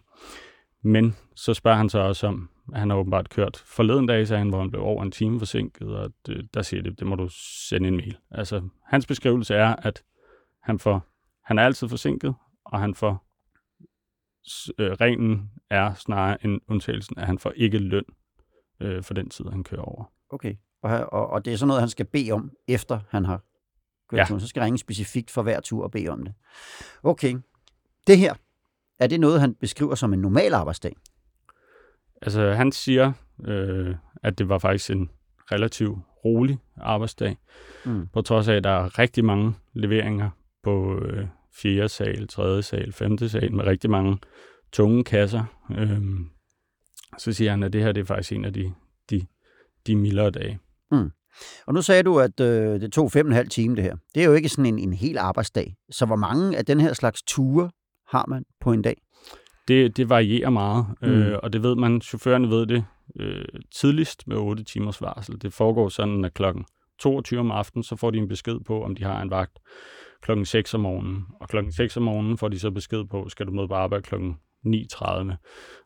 Men 0.82 1.16
så 1.34 1.54
spørger 1.54 1.76
han 1.76 1.88
så 1.88 1.98
også 1.98 2.26
om, 2.26 2.48
at 2.72 2.80
han 2.80 2.90
har 2.90 2.96
åbenbart 2.96 3.28
kørt 3.30 3.62
forleden 3.66 4.06
dag, 4.06 4.28
sagde 4.28 4.38
han, 4.38 4.48
hvor 4.48 4.60
han 4.60 4.70
blev 4.70 4.82
over 4.82 5.02
en 5.02 5.10
time 5.10 5.38
forsinket, 5.38 5.96
og 5.96 6.12
det, 6.26 6.54
der 6.54 6.62
siger 6.62 6.82
det, 6.82 6.98
det 6.98 7.06
må 7.06 7.14
du 7.14 7.28
sende 7.68 7.88
en 7.88 7.96
mail. 7.96 8.18
Altså, 8.30 8.68
hans 8.84 9.06
beskrivelse 9.06 9.54
er, 9.54 9.76
at 9.76 10.04
han, 10.62 10.78
får, 10.78 11.06
han 11.44 11.58
er 11.58 11.62
altid 11.62 11.88
forsinket, 11.88 12.34
og 12.64 12.80
han 12.80 12.94
får 12.94 13.26
øh, 14.78 14.92
reglen 14.92 15.50
er 15.70 15.94
snarere 15.94 16.44
en 16.44 16.60
undtagelsen, 16.68 17.18
at 17.18 17.26
han 17.26 17.38
får 17.38 17.52
ikke 17.56 17.78
løn 17.78 18.04
øh, 18.80 19.02
for 19.02 19.14
den 19.14 19.30
tid, 19.30 19.44
han 19.50 19.64
kører 19.64 19.82
over. 19.82 20.04
Okay, 20.30 20.54
og, 20.82 20.90
og, 21.12 21.26
og 21.30 21.44
det 21.44 21.52
er 21.52 21.56
sådan 21.56 21.68
noget, 21.68 21.82
han 21.82 21.88
skal 21.88 22.06
bede 22.06 22.32
om, 22.32 22.50
efter 22.68 23.00
han 23.08 23.24
har 23.24 23.40
kørt 24.08 24.18
Ja. 24.18 24.24
turen. 24.24 24.40
Så 24.40 24.46
skal 24.46 24.62
ringe 24.62 24.78
specifikt 24.78 25.30
for 25.30 25.42
hver 25.42 25.60
tur 25.60 25.84
og 25.84 25.90
bede 25.90 26.08
om 26.08 26.24
det. 26.24 26.34
Okay, 27.02 27.36
det 28.06 28.18
her, 28.18 28.34
er 29.02 29.06
det 29.06 29.20
noget, 29.20 29.40
han 29.40 29.54
beskriver 29.54 29.94
som 29.94 30.12
en 30.12 30.18
normal 30.20 30.54
arbejdsdag? 30.54 30.96
Altså, 32.22 32.52
han 32.52 32.72
siger, 32.72 33.12
øh, 33.44 33.94
at 34.22 34.38
det 34.38 34.48
var 34.48 34.58
faktisk 34.58 34.90
en 34.90 35.10
relativt 35.52 35.98
rolig 36.24 36.58
arbejdsdag, 36.76 37.36
Mm. 37.84 38.06
på 38.12 38.22
trods 38.22 38.48
af, 38.48 38.54
at 38.54 38.64
der 38.64 38.70
er 38.70 38.98
rigtig 38.98 39.24
mange 39.24 39.54
leveringer 39.74 40.30
på 40.62 40.98
øh, 41.04 41.26
4. 41.54 41.88
sal, 41.88 42.28
3. 42.28 42.62
sal, 42.62 42.92
5. 42.92 43.18
sal, 43.18 43.52
med 43.52 43.64
rigtig 43.64 43.90
mange 43.90 44.18
tunge 44.72 45.04
kasser. 45.04 45.44
Øhm, 45.78 46.28
så 47.18 47.32
siger 47.32 47.50
han, 47.50 47.62
at 47.62 47.72
det 47.72 47.82
her 47.82 47.92
det 47.92 48.00
er 48.00 48.04
faktisk 48.04 48.32
en 48.32 48.44
af 48.44 48.52
de, 48.52 48.72
de, 49.10 49.26
de 49.86 49.96
mildere 49.96 50.30
dage. 50.30 50.58
Og 51.66 51.74
nu 51.74 51.82
sagde 51.82 52.02
du, 52.02 52.18
at 52.18 52.40
øh, 52.40 52.80
det 52.80 52.92
tog 52.92 53.12
fem 53.12 53.26
og 53.26 53.30
en 53.30 53.36
halv 53.36 53.48
time 53.48 53.76
det 53.76 53.84
her. 53.84 53.96
Det 54.14 54.22
er 54.22 54.26
jo 54.26 54.32
ikke 54.32 54.48
sådan 54.48 54.66
en, 54.66 54.78
en 54.78 54.92
hel 54.92 55.18
arbejdsdag. 55.18 55.76
Så 55.90 56.06
hvor 56.06 56.16
mange 56.16 56.58
af 56.58 56.66
den 56.66 56.80
her 56.80 56.92
slags 56.92 57.22
ture 57.22 57.70
har 58.12 58.24
man 58.28 58.44
på 58.60 58.72
en 58.72 58.82
dag? 58.82 59.02
Det, 59.68 59.96
det 59.96 60.08
varierer 60.08 60.50
meget, 60.50 60.86
Mm. 61.02 61.08
øh, 61.08 61.38
og 61.42 61.52
det 61.52 61.62
ved 61.62 61.76
man, 61.76 62.00
chaufførerne 62.00 62.50
ved 62.50 62.66
det 62.66 62.84
øh, 63.20 63.44
tidligst 63.74 64.28
med 64.28 64.36
8 64.36 64.64
timers 64.64 65.00
varsel. 65.02 65.42
Det 65.42 65.52
foregår 65.52 65.88
sådan, 65.88 66.24
at 66.24 66.34
klokken 66.34 66.64
22 66.98 67.40
om 67.40 67.50
aftenen, 67.50 67.82
så 67.82 67.96
får 67.96 68.10
de 68.10 68.18
en 68.18 68.28
besked 68.28 68.60
på, 68.66 68.84
om 68.84 68.94
de 68.96 69.04
har 69.04 69.22
en 69.22 69.30
vagt 69.30 69.58
klokken 70.22 70.46
6 70.46 70.74
om 70.74 70.80
morgenen. 70.80 71.24
Og 71.40 71.48
klokken 71.48 71.72
6 71.72 71.96
om 71.96 72.02
morgenen 72.02 72.38
får 72.38 72.48
de 72.48 72.58
så 72.58 72.70
besked 72.70 73.04
på, 73.04 73.28
skal 73.28 73.46
du 73.46 73.52
møde 73.52 73.68
på 73.68 73.74
arbejde 73.74 74.02
klokken 74.02 74.36
9.30. 74.66 75.04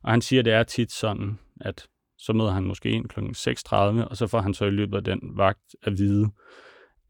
Og 0.03 0.11
han 0.11 0.21
siger, 0.21 0.41
at 0.41 0.45
det 0.45 0.53
er 0.53 0.63
tit 0.63 0.93
sådan, 0.93 1.39
at 1.61 1.87
så 2.19 2.33
møder 2.33 2.51
han 2.51 2.65
måske 2.65 2.91
ind 2.91 3.09
klokken 3.09 3.35
6.30, 3.35 3.75
og 4.09 4.17
så 4.17 4.27
får 4.27 4.41
han 4.41 4.55
så 4.55 4.65
i 4.65 4.71
løbet 4.71 4.97
af 4.97 5.05
den 5.05 5.21
vagt 5.23 5.77
at 5.83 5.99
vide, 5.99 6.31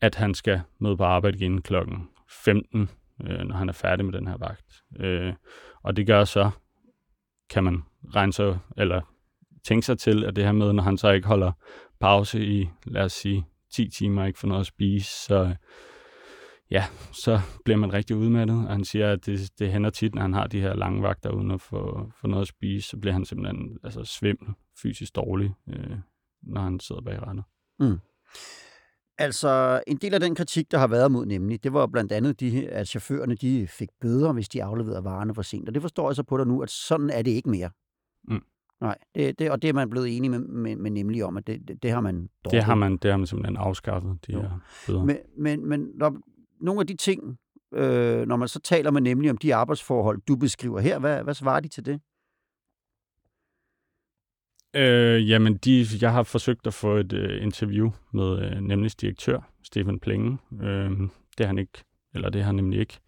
at 0.00 0.14
han 0.14 0.35
skal 0.35 0.61
møde 0.80 0.96
på 0.96 1.04
arbejde 1.04 1.37
igen 1.38 1.62
klokken 1.62 2.08
15, 2.44 2.90
øh, 3.25 3.38
når 3.38 3.56
han 3.56 3.68
er 3.68 3.73
færdig 3.73 4.04
med 4.04 4.12
den 4.12 4.26
her 4.26 4.37
vagt. 4.37 4.82
Øh, 5.00 5.35
og 5.82 5.96
det 5.96 6.06
gør 6.06 6.25
så, 6.25 6.50
kan 7.50 7.64
man 7.64 7.82
regne 8.14 8.32
sig, 8.32 8.58
eller 8.76 9.00
tænke 9.64 9.87
sig 9.87 9.99
til, 9.99 10.25
at 10.25 10.37
det 10.37 10.44
her 10.44 10.52
med, 10.52 10.73
når 10.73 10.82
han 10.82 10.99
så 10.99 11.11
ikke 11.11 11.28
holder 11.28 11.52
pause 12.00 12.46
i, 12.46 12.68
lad 12.85 13.04
os 13.04 13.12
sige, 13.12 13.46
10 13.73 13.88
timer 13.88 14.25
ikke 14.25 14.38
får 14.38 14.49
noget 14.49 14.61
at 14.61 14.66
spise, 14.66 15.11
så 15.11 15.54
ja, 16.70 16.85
så 17.12 17.40
bliver 17.64 17.76
man 17.76 17.92
rigtig 17.92 18.16
udmattet. 18.16 18.56
Og 18.56 18.73
han 18.73 18.85
siger, 18.85 19.12
at 19.12 19.26
det, 19.26 19.52
det 19.58 19.73
hænder 19.73 19.90
tit, 19.90 20.14
når 20.14 20.23
han 20.23 20.35
har 20.35 20.46
de 20.46 20.61
her 20.61 20.75
lange 20.75 21.02
vagter 21.02 21.30
uden 21.30 21.50
at 21.50 21.61
få, 21.61 22.12
få 22.20 22.26
noget 22.26 22.42
at 22.42 22.49
spise, 22.49 22.88
så 22.88 22.96
bliver 22.96 23.12
han 23.12 23.25
simpelthen 23.25 23.78
altså, 23.85 24.04
svimmel, 24.04 24.54
fysisk 24.82 25.16
dårlig, 25.16 25.54
øh, 25.68 25.96
når 26.42 26.61
han 26.61 26.80
sidder 26.80 27.02
bag 27.02 27.23
rattet. 27.23 27.44
Mm. 27.78 27.99
Altså, 29.18 29.82
en 29.87 29.96
del 29.96 30.14
af 30.14 30.20
den 30.20 30.35
kritik, 30.35 30.70
der 30.70 30.78
har 30.78 30.87
været 30.87 31.12
mod 31.12 31.26
nemlig, 31.26 31.64
det 31.64 31.73
var 31.73 31.87
blandt 31.87 32.12
andet, 32.12 32.40
de, 32.40 32.68
at 32.68 32.88
chaufførerne 32.88 33.35
de 33.35 33.66
fik 33.68 33.88
bøder, 34.00 34.32
hvis 34.32 34.49
de 34.49 34.64
afleverede 34.64 35.04
varerne 35.04 35.35
for 35.35 35.42
sent. 35.42 35.68
Og 35.68 35.75
det 35.75 35.82
forstår 35.82 36.08
jeg 36.11 36.16
så 36.16 36.23
på 36.23 36.37
dig 36.38 36.46
nu, 36.46 36.62
at 36.62 36.70
sådan 36.70 37.11
er 37.11 37.23
det 37.23 37.30
ikke 37.30 37.50
mere. 37.50 37.70
Mm. 38.28 38.40
Nej, 38.80 38.99
det, 39.14 39.38
det, 39.38 39.50
og 39.50 39.62
det 39.62 39.68
er 39.68 39.73
man 39.73 39.90
blevet 39.90 40.16
enig 40.16 40.30
med, 40.30 40.38
med, 40.38 40.76
med 40.76 40.90
nemlig 40.90 41.25
om, 41.25 41.37
at 41.37 41.46
det, 41.46 41.68
det, 41.68 41.82
det 41.82 41.90
har 41.90 42.00
man 42.00 42.23
Det 42.23 42.30
droppet. 42.44 42.64
har, 42.64 42.75
man, 42.75 42.96
det 42.96 43.11
har 43.11 43.18
man 43.18 43.26
simpelthen 43.26 43.56
afskaffet, 43.56 44.18
de 44.26 44.32
Jo. 44.32 44.40
her 44.40 44.50
bøder. 44.87 45.04
Men, 45.04 45.16
men, 45.38 45.68
men 45.68 45.88
når, 45.94 46.16
nogle 46.61 46.80
af 46.80 46.87
de 46.87 46.96
ting, 46.96 47.38
øh, 47.75 48.26
når 48.26 48.37
man 48.37 48.49
så 48.49 48.61
taler 48.61 48.90
med 48.90 49.00
nemlig 49.00 49.30
om 49.30 49.37
de 49.37 49.54
arbejdsforhold, 49.54 50.20
du 50.28 50.37
beskriver 50.37 50.80
her, 50.80 50.99
hvad, 50.99 51.23
hvad 51.23 51.35
svarer 51.35 51.61
de 51.61 51.68
til 51.68 51.87
det? 51.87 52.00
Øh, 54.76 55.30
jamen, 55.30 55.56
de, 55.56 55.87
jeg 56.00 56.12
har 56.12 56.23
forsøgt 56.23 56.66
at 56.66 56.75
få 56.75 56.97
et 56.97 57.12
øh, 57.12 57.42
interview 57.42 57.90
med 58.12 58.38
øh, 58.38 58.61
nemlig 58.61 59.00
direktør, 59.00 59.50
Stefan 59.62 60.00
Plenge. 60.00 60.38
Øh, 60.62 60.90
det 61.38 61.40
har 61.40 61.47
han 61.47 61.59
ikke, 61.59 61.85
eller 62.14 62.30
det 62.30 62.42
har 62.42 62.47
han 62.47 62.54
nemlig 62.54 62.80
ikke 62.80 62.99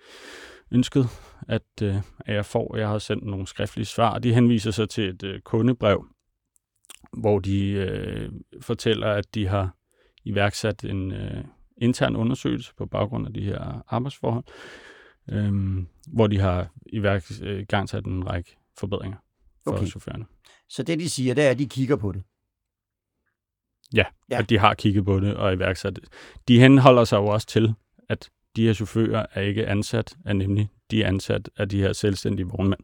ønsket, 0.71 1.07
at, 1.49 1.83
øh, 1.83 1.97
at 2.21 2.35
jeg 2.35 2.47
får. 2.47 2.77
Jeg 2.77 2.89
har 2.89 2.99
sendt 2.99 3.25
nogle 3.25 3.47
skriftlige 3.47 3.87
svar. 3.87 4.19
De 4.19 4.35
henviser 4.35 4.71
sig 4.71 4.89
til 4.89 5.09
et 5.09 5.23
øh, 5.23 5.41
kundebrev, 5.41 6.07
hvor 7.13 7.39
de 7.39 7.71
øh, 7.71 8.33
fortæller, 8.61 9.07
at 9.07 9.35
de 9.35 9.47
har 9.47 9.77
iværksat 10.25 10.85
en 10.85 11.13
øh, 11.13 11.45
intern 11.77 12.17
undersøgelse 12.17 12.75
på 12.75 12.87
baggrund 12.87 13.27
af 13.27 13.33
de 13.33 13.45
her 13.45 13.85
arbejdsforhold, 13.89 14.45
øh, 15.29 15.53
hvor 16.07 16.27
de 16.27 16.39
har 16.39 16.69
iværks, 16.87 17.41
øh, 17.45 17.67
en 18.07 18.31
række 18.31 18.57
forbedringer 18.79 19.19
for 19.65 19.73
okay. 19.73 19.87
chaufførerne. 19.87 20.25
Så 20.69 20.83
det, 20.83 20.99
de 20.99 21.11
siger, 21.11 21.35
det 21.35 21.45
er, 21.45 21.51
at 21.51 21.59
de 21.59 21.69
kigger 21.69 21.97
på 21.97 22.13
det. 22.13 22.23
Ja. 23.95 24.05
ja. 24.31 24.39
at 24.39 24.51
de 24.51 24.59
har 24.59 24.75
kigget 24.75 25.05
på 25.05 25.21
det 25.21 25.35
og 25.35 25.53
iværksat 25.53 25.97
det. 25.97 26.05
De 26.49 26.61
henholder 26.61 27.05
sig 27.05 27.17
jo 27.17 27.27
også 27.27 27.47
til, 27.47 27.75
at 28.09 28.31
de 28.57 28.67
her 28.67 28.73
chauffører 28.73 29.27
er 29.33 29.41
ikke 29.43 29.67
ansat 29.67 30.17
af 30.25 30.37
nemlig, 30.37 30.69
de 30.91 31.03
er 31.03 31.09
ansat 31.09 31.51
af 31.57 31.69
de 31.69 31.81
her 31.81 31.93
selvstændige 31.93 32.47
vognmænd. 32.47 32.81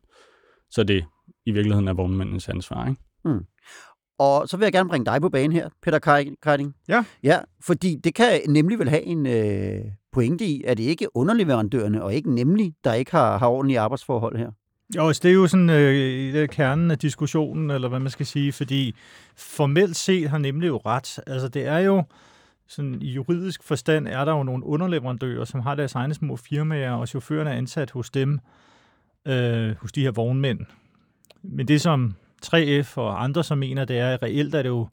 Så 0.71 0.85
det 0.85 1.05
i 1.47 1.51
virkeligheden 1.51 1.89
er 1.89 1.95
vognmændens 1.95 2.49
ansvar, 2.49 2.89
ikke? 2.89 3.01
Og 4.19 4.49
så 4.49 4.57
vil 4.57 4.65
jeg 4.65 4.73
gerne 4.73 4.89
bringe 4.89 5.05
dig 5.05 5.21
på 5.21 5.29
banen 5.29 5.53
her, 5.53 5.69
Peter 5.83 5.99
Kajting. 6.43 6.75
Ja. 6.89 7.05
Ja, 7.23 7.41
fordi 7.63 7.97
det 8.05 8.15
kan 8.15 8.41
nemlig 8.49 8.79
vel 8.79 8.89
have 8.89 9.03
en 9.03 9.27
øh, 9.27 9.81
pointe 10.13 10.45
i, 10.45 10.63
at 10.67 10.77
det 10.77 10.85
ikke 10.85 11.05
er 11.05 11.09
underleverandørerne, 11.15 12.03
og 12.03 12.15
ikke 12.15 12.35
nemlig, 12.35 12.75
der 12.85 12.93
ikke 12.93 13.11
har, 13.11 13.39
har 13.39 13.49
ordentlige 13.49 13.81
arbejdsforhold 13.81 14.39
her. 14.39 14.51
Jo, 14.97 15.07
altså, 15.07 15.21
det 15.23 15.31
er 15.31 15.35
jo 15.35 15.47
sådan 15.47 15.71
øh, 15.71 15.95
i 15.95 16.33
det 16.33 16.51
kernen 16.51 16.91
af 16.91 16.99
diskussionen, 16.99 17.71
eller 17.71 17.89
hvad 17.89 18.01
man 18.01 18.11
skal 18.11 18.27
sige, 18.27 18.53
fordi 18.53 18.95
formelt 19.37 19.97
set 19.97 20.31
har 20.31 20.39
nemlig 20.39 20.69
jo 20.69 20.81
ret. 20.87 21.21
Altså 21.27 21.49
det 21.49 21.67
er 21.67 21.79
jo, 21.79 22.05
sådan 22.67 23.03
i 23.03 23.11
juridisk 23.11 23.63
forstand 23.63 24.09
er 24.09 24.25
der 24.25 24.33
jo 24.33 24.43
nogle 24.43 24.67
underleverandører, 24.67 25.45
som 25.45 25.61
har 25.61 25.75
deres 25.75 25.95
egne 25.95 26.15
små 26.15 26.37
firmaer, 26.37 26.93
og 26.93 27.09
chaufførerne 27.09 27.51
er 27.51 27.55
ansat 27.55 27.91
hos 27.91 28.11
dem, 28.11 28.41
øh, 29.27 29.77
hos 29.77 29.93
de 29.93 30.03
her 30.03 30.11
vognmænd. 30.11 30.61
Men 31.43 31.69
det 31.69 31.81
som 31.81 32.15
3F 32.47 32.97
og 32.97 33.25
andre 33.25 33.45
som 33.45 33.59
mener, 33.59 33.85
det 33.85 33.99
er, 33.99 34.11
at 34.15 34.23
reelt 34.23 34.55
er 34.55 34.63
det 34.63 34.69
jo 34.69 34.89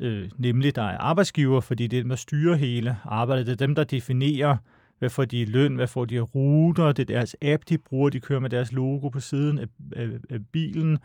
øh, 0.00 0.30
nemlig, 0.38 0.76
der 0.76 0.82
er 0.82 0.98
arbejdsgiver, 0.98 1.60
fordi 1.60 1.86
det 1.86 1.96
er 1.96 2.02
dem, 2.02 2.08
der 2.08 2.16
styrer 2.16 2.56
hele 2.56 2.96
arbejdet. 3.04 3.46
Det 3.46 3.52
er 3.52 3.66
dem, 3.66 3.74
der 3.74 3.84
definerer, 3.84 4.56
hvad 5.04 5.10
får 5.10 5.24
de 5.24 5.40
i 5.40 5.44
løn, 5.44 5.74
hvad 5.74 5.86
får 5.86 6.04
de 6.04 6.18
af 6.18 6.34
ruter, 6.34 6.92
det 6.92 7.02
er 7.10 7.14
deres 7.14 7.36
app, 7.42 7.62
de 7.68 7.78
bruger, 7.78 8.10
de 8.10 8.20
kører 8.20 8.40
med 8.40 8.50
deres 8.50 8.72
logo 8.72 9.08
på 9.08 9.20
siden 9.20 9.58
af, 9.58 9.66
af, 9.96 10.08
af 10.30 10.38
bilen. 10.52 10.98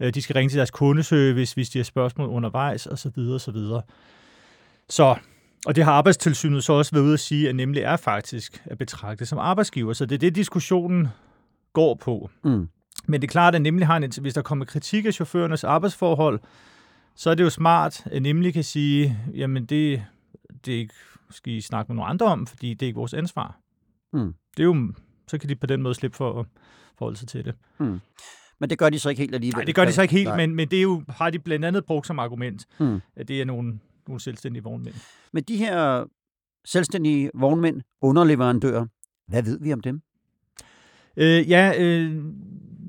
Øh, 0.00 0.14
De 0.14 0.22
skal 0.22 0.34
ringe 0.34 0.50
til 0.50 0.56
deres 0.56 0.70
kundeservice, 0.70 1.54
hvis 1.54 1.70
de 1.70 1.78
har 1.78 1.84
spørgsmål 1.84 2.28
undervejs, 2.28 2.86
osv. 2.86 3.18
osv. 3.18 3.56
Så, 4.88 5.16
og 5.66 5.76
det 5.76 5.84
har 5.84 5.92
arbejdstilsynet 5.92 6.64
så 6.64 6.72
også 6.72 6.92
været 6.92 7.04
ude 7.04 7.12
at 7.12 7.20
sige, 7.20 7.48
at 7.48 7.56
nemlig 7.56 7.82
er 7.82 7.96
faktisk 7.96 8.62
at 8.64 8.78
betragte 8.78 9.26
som 9.26 9.38
arbejdsgiver. 9.38 9.92
Så 9.92 10.06
det 10.06 10.14
er 10.14 10.18
det, 10.18 10.34
diskussionen 10.34 11.08
går 11.72 11.94
på. 11.94 12.30
Mm. 12.44 12.68
Men 13.06 13.20
det 13.20 13.28
er 13.28 13.32
klart, 13.32 13.54
at 13.54 13.62
nemlig 13.62 13.86
har 13.86 13.96
en, 13.96 14.12
hvis 14.20 14.34
der 14.34 14.42
kommer 14.42 14.64
kritik 14.64 15.06
af 15.06 15.14
chaufførernes 15.14 15.64
arbejdsforhold, 15.64 16.40
så 17.14 17.30
er 17.30 17.34
det 17.34 17.44
jo 17.44 17.50
smart, 17.50 18.02
at 18.06 18.22
nemlig 18.22 18.54
kan 18.54 18.64
sige, 18.64 19.18
jamen 19.34 19.64
det, 19.64 20.02
det 20.66 20.90
skal 21.30 21.52
I 21.52 21.60
snakke 21.60 21.92
med 21.92 21.96
nogle 21.96 22.10
andre 22.10 22.26
om, 22.26 22.46
fordi 22.46 22.74
det 22.74 22.82
er 22.82 22.86
ikke 22.86 22.96
vores 22.98 23.14
ansvar. 23.14 23.58
Mm. 24.12 24.34
Det 24.56 24.62
er 24.62 24.64
jo, 24.64 24.92
så 25.28 25.38
kan 25.38 25.48
de 25.48 25.56
på 25.56 25.66
den 25.66 25.82
måde 25.82 25.94
slippe 25.94 26.16
for 26.16 26.40
at 26.40 26.46
forholde 26.98 27.16
sig 27.18 27.28
til 27.28 27.44
det. 27.44 27.54
Men 28.58 28.70
det 28.70 28.78
gør 28.78 28.90
de 28.90 28.98
så 28.98 29.08
ikke 29.08 29.20
helt 29.22 29.34
alligevel. 29.34 29.56
Nej, 29.56 29.64
det 29.64 29.74
gør 29.74 29.84
de 29.84 29.92
så 29.92 30.02
ikke 30.02 30.14
helt, 30.14 30.28
Nej. 30.28 30.36
men, 30.36 30.54
men 30.54 30.68
det 30.68 30.78
er 30.78 30.82
jo, 30.82 31.02
har 31.08 31.30
de 31.30 31.38
blandt 31.38 31.64
andet 31.64 31.84
brugt 31.84 32.06
som 32.06 32.18
argument, 32.18 32.66
Mm. 32.80 33.00
at 33.16 33.28
det 33.28 33.40
er 33.40 33.44
nogle, 33.44 33.78
nogle 34.08 34.20
selvstændige 34.20 34.62
vognmænd. 34.62 34.94
Men 35.32 35.42
de 35.44 35.56
her 35.56 36.04
selvstændige 36.64 37.30
vognmænd, 37.34 37.82
underleverandører, 38.00 38.86
hvad 39.28 39.42
ved 39.42 39.58
vi 39.60 39.72
om 39.72 39.80
dem? 39.80 40.02
Øh, 41.16 41.50
ja, 41.50 41.72
øh, 41.78 42.24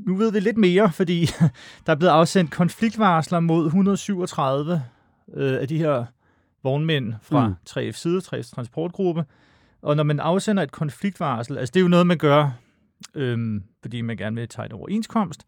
nu 0.08 0.16
ved 0.16 0.32
vi 0.32 0.40
lidt 0.40 0.58
mere, 0.58 0.92
fordi 0.92 1.26
der 1.86 1.92
er 1.92 1.96
blevet 1.96 2.12
afsendt 2.14 2.52
konfliktvarsler 2.52 3.40
mod 3.40 3.66
137 3.66 4.84
øh, 5.34 5.62
af 5.62 5.68
de 5.68 5.78
her 5.78 6.06
vognmænd 6.68 7.14
fra 7.22 7.48
Mm. 7.48 7.54
3F 7.70 7.92
side, 7.92 8.22
3F 8.26 8.50
transportgruppe. 8.56 9.26
Og 9.82 9.96
når 9.96 10.04
man 10.04 10.20
afsender 10.20 10.64
et 10.64 10.72
konfliktvarsel, 10.72 11.58
altså 11.58 11.72
det 11.74 11.80
er 11.80 11.82
jo 11.84 11.88
noget, 11.88 12.08
man 12.08 12.18
gør, 12.18 12.52
øhm, 13.16 13.64
fordi 13.82 14.02
man 14.02 14.18
gerne 14.18 14.36
vil 14.36 14.50
tegne 14.50 14.76
overenskomst, 14.76 15.46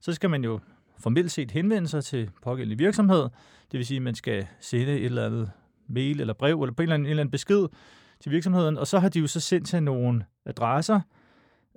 så 0.00 0.12
skal 0.12 0.30
man 0.30 0.44
jo 0.44 0.60
formelt 0.98 1.32
set 1.32 1.50
henvende 1.50 1.88
sig 1.88 2.04
til 2.04 2.30
pågældende 2.42 2.78
virksomhed. 2.78 3.22
Det 3.72 3.78
vil 3.78 3.86
sige, 3.86 3.96
at 3.96 4.02
man 4.02 4.14
skal 4.14 4.46
sende 4.60 4.92
et 4.98 5.04
eller 5.04 5.26
andet 5.26 5.50
mail 5.88 6.20
eller 6.20 6.34
brev, 6.34 6.62
eller 6.62 6.74
på 6.74 6.82
en 6.82 6.84
eller 6.84 6.94
anden, 6.94 7.06
en 7.06 7.10
eller 7.10 7.20
anden 7.20 7.30
besked 7.30 7.66
til 8.20 8.32
virksomheden, 8.32 8.78
og 8.78 8.86
så 8.86 8.98
har 8.98 9.08
de 9.08 9.18
jo 9.18 9.26
så 9.26 9.40
sendt 9.40 9.66
til 9.68 9.82
nogle 9.82 10.24
adresser. 10.46 11.00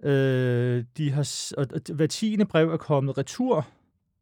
Øh, 0.03 0.83
de 0.97 1.11
har, 1.11 1.53
og 1.57 1.67
og 1.73 1.81
hver 1.95 2.07
tiende 2.07 2.45
brev 2.45 2.69
er 2.71 2.77
kommet 2.77 3.17
retur 3.17 3.67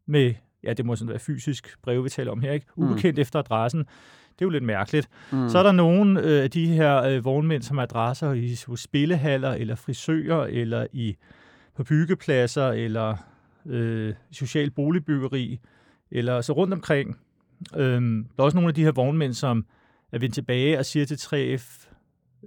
med, 0.05 0.33
ja, 0.63 0.73
det 0.73 0.85
må 0.85 0.95
sådan 0.95 1.09
være 1.09 1.19
fysisk 1.19 1.75
brev, 1.81 2.03
vi 2.03 2.09
taler 2.09 2.31
om 2.31 2.41
her, 2.41 2.51
ikke? 2.51 2.65
Mm. 2.77 2.83
Ubekendt 2.83 3.19
efter 3.19 3.39
adressen. 3.39 3.79
Det 3.79 4.45
er 4.45 4.45
jo 4.45 4.49
lidt 4.49 4.63
mærkeligt. 4.63 5.09
Mm. 5.31 5.49
Så 5.49 5.59
er 5.59 5.63
der 5.63 5.71
nogle 5.71 6.21
øh, 6.21 6.43
af 6.43 6.51
de 6.51 6.67
her 6.67 7.03
øh, 7.03 7.25
vognmænd, 7.25 7.63
som 7.63 7.77
har 7.77 7.83
adresser 7.83 8.33
i 8.33 8.55
spillehaller, 8.75 9.51
eller 9.51 9.75
frisører, 9.75 10.45
eller 10.45 10.87
i 10.93 11.15
på 11.75 11.83
byggepladser, 11.83 12.67
eller 12.67 13.17
øh, 13.65 14.13
social 14.31 14.71
boligbyggeri, 14.71 15.59
eller 16.11 16.41
så 16.41 16.53
rundt 16.53 16.73
omkring. 16.73 17.17
Øhm, 17.75 18.27
der 18.35 18.43
er 18.43 18.45
også 18.45 18.57
nogle 18.57 18.67
af 18.67 18.73
de 18.73 18.83
her 18.83 18.91
vognmænd, 18.91 19.33
som 19.33 19.65
er 20.11 20.19
vendt 20.19 20.35
tilbage 20.35 20.79
og 20.79 20.85
siger 20.85 21.05
til 21.05 21.15
3F, 21.15 21.89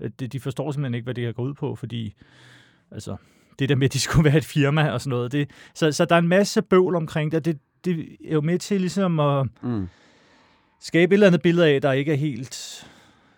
at 0.00 0.21
de, 0.21 0.26
de 0.26 0.40
forstår 0.40 0.71
simpelthen 0.71 0.95
ikke, 0.95 1.04
hvad 1.04 1.14
det 1.14 1.25
her 1.25 1.33
går 1.33 1.42
ud 1.42 1.54
på, 1.54 1.75
fordi 1.75 2.14
altså, 2.90 3.16
det 3.59 3.69
der 3.69 3.75
med, 3.75 3.85
at 3.85 3.92
de 3.92 4.00
skulle 4.00 4.25
være 4.25 4.37
et 4.37 4.45
firma 4.45 4.90
og 4.90 5.00
sådan 5.00 5.11
noget. 5.11 5.33
Det, 5.33 5.50
så, 5.75 5.92
så 5.92 6.04
der 6.04 6.14
er 6.14 6.19
en 6.19 6.28
masse 6.28 6.62
bøvl 6.62 6.97
omkring 6.97 7.33
det, 7.33 7.38
og 7.38 7.45
det, 7.45 7.59
det 7.85 8.17
er 8.25 8.33
jo 8.33 8.41
med 8.41 8.59
til 8.59 8.81
ligesom 8.81 9.21
at 9.21 9.47
Mm. 9.62 9.89
skabe 10.81 11.12
et 11.12 11.17
eller 11.17 11.27
andet 11.27 11.43
billede 11.43 11.67
af, 11.69 11.81
der 11.83 11.93
ikke 11.93 12.12
er 12.12 12.17
helt, 12.17 12.87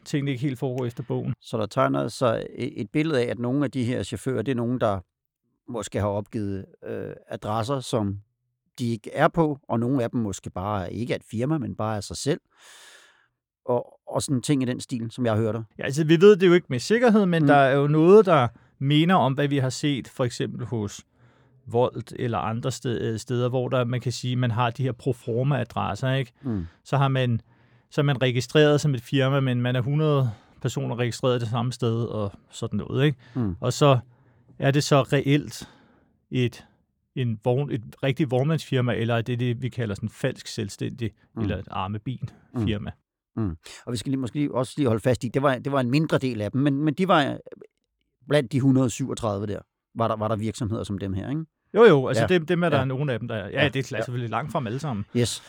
tingene 0.05 0.31
ikke 0.31 0.43
helt 0.43 0.59
foregår 0.59 0.87
efter 0.87 1.03
bogen. 1.03 1.35
Så 1.41 1.59
der 1.59 1.67
tegner 1.67 2.09
sig 2.09 2.47
et 2.59 2.91
billede 2.91 3.23
af, 3.23 3.31
at 3.31 3.39
nogle 3.39 3.65
af 3.65 3.71
de 3.71 3.85
her 3.85 4.03
chauffører, 4.03 4.43
det 4.43 4.53
er 4.53 4.57
nogen, 4.57 4.81
der 4.81 5.01
måske 5.73 6.01
har 6.01 6.09
opgivet 6.09 6.65
øh, 6.87 7.13
adresser, 7.29 7.81
som 7.81 8.19
de 8.79 8.91
ikke 8.93 9.11
er 9.13 9.29
på, 9.29 9.59
og 9.69 9.81
nogle 9.81 10.03
af 10.05 10.11
dem 10.11 10.21
måske 10.21 10.51
bare 10.51 10.93
ikke 10.93 11.13
er 11.13 11.17
et 11.17 11.25
firma, 11.31 11.59
men 11.59 11.75
bare 11.75 11.97
er 11.97 12.01
sig 12.01 12.17
selv. 12.17 12.41
Og, 13.67 14.01
og 14.09 14.23
sådan 14.23 14.43
ting 14.43 14.63
i 14.63 14.67
den 14.67 14.81
stil, 14.81 15.11
som 15.11 15.25
jeg 15.27 15.35
har 15.35 15.41
hørt 15.41 15.55
dig. 15.55 15.65
Ja, 15.79 15.85
altså, 15.85 16.05
vi 16.05 16.21
ved 16.21 16.37
det 16.37 16.47
jo 16.47 16.53
ikke 16.53 16.67
med 16.71 16.79
sikkerhed, 16.79 17.27
men 17.27 17.43
Mm. 17.43 17.47
der 17.47 17.55
er 17.57 17.75
jo 17.77 17.87
noget, 17.87 18.27
der 18.27 18.49
minder 18.79 19.15
om, 19.15 19.33
hvad 19.33 19.49
vi 19.49 19.59
har 19.59 19.71
set 19.71 20.09
for 20.09 20.25
eksempel 20.25 20.67
hos 20.67 21.01
Volt 21.67 22.13
eller 22.19 22.39
andre 22.39 22.73
steder, 22.73 23.17
steder 23.17 23.49
hvor 23.49 23.69
der, 23.69 23.85
man 23.85 24.01
kan 24.01 24.13
sige, 24.13 24.37
man 24.37 24.51
har 24.51 24.71
de 24.71 24.83
her 24.83 24.93
proforma-adresser, 24.93 26.13
ikke? 26.13 26.33
Mm. 26.43 26.67
Så 26.85 26.97
har 26.97 27.09
man, 27.09 27.41
så 27.91 28.01
er 28.01 28.03
man 28.03 28.23
registreret 28.23 28.81
som 28.81 28.95
et 28.95 29.01
firma, 29.03 29.41
men 29.41 29.61
man 29.63 29.77
er 29.77 29.81
100 29.81 30.31
personer 30.63 30.97
registreret 30.99 31.41
det 31.41 31.49
samme 31.49 31.73
sted 31.73 32.05
og 32.05 32.33
sådan 32.51 32.77
noget, 32.77 33.05
ikke? 33.05 33.19
Mm. 33.35 33.57
Og 33.61 33.73
så 33.73 33.99
er 34.59 34.71
det 34.71 34.85
så 34.85 35.03
reelt 35.03 35.69
et, 36.31 36.67
en 37.15 37.41
vogn, 37.45 37.71
et 37.71 37.83
rigtigt 38.03 38.31
vognmandsfirma, 38.31 38.95
eller 38.95 39.15
er 39.17 39.23
det 39.23 39.41
det, 39.41 39.63
vi 39.63 39.69
kalder 39.69 39.95
sådan 39.95 40.09
falsk 40.09 40.47
selvstændig, 40.47 41.11
Mm. 41.13 41.39
mm. 41.39 41.43
eller 41.43 41.57
et 41.59 41.69
armebin-firma. 41.71 42.91
Og 43.87 43.93
vi 43.93 43.97
skal 43.97 44.11
lige, 44.11 44.21
måske 44.21 44.55
også 44.55 44.75
lige 44.77 44.87
holde 44.89 45.01
fast 45.03 45.25
i, 45.25 45.29
det 45.29 45.43
var, 45.43 45.59
det 45.59 45.73
var 45.73 45.81
en 45.81 45.91
mindre 45.91 46.19
del 46.19 46.41
af 46.41 46.51
dem, 46.53 46.61
men, 46.61 46.75
men 46.85 46.95
de 46.95 47.09
var 47.09 47.25
øh, 47.25 47.37
blandt 48.29 48.53
de 48.53 48.57
137 48.57 49.47
der, 49.47 49.59
var 49.95 50.09
der, 50.09 50.17
var 50.17 50.29
der 50.29 50.37
virksomheder 50.37 50.85
som 50.85 50.99
dem 50.99 51.13
her, 51.13 51.31
ikke? 51.31 51.45
Jo, 51.75 51.85
jo, 51.85 52.09
altså 52.09 52.21
Ja. 52.23 52.27
ja. 52.31 52.35
dem, 52.39 52.47
dem 52.47 52.63
er 52.63 52.69
der 52.69 52.77
Ja. 52.77 52.81
ja. 52.81 52.85
nogle 52.87 53.13
af 53.13 53.19
dem, 53.19 53.29
der 53.29 53.35
er. 53.35 53.39
Ja, 53.49 53.51
Ja. 53.53 53.63
ja 53.63 53.69
det 53.69 53.93
er 53.93 53.97
selvfølgelig 54.03 54.31
langt 54.31 54.53
fra 54.53 54.59
dem 54.59 54.67
alle 54.67 54.79
sammen. 54.79 55.05
Yes. 55.17 55.43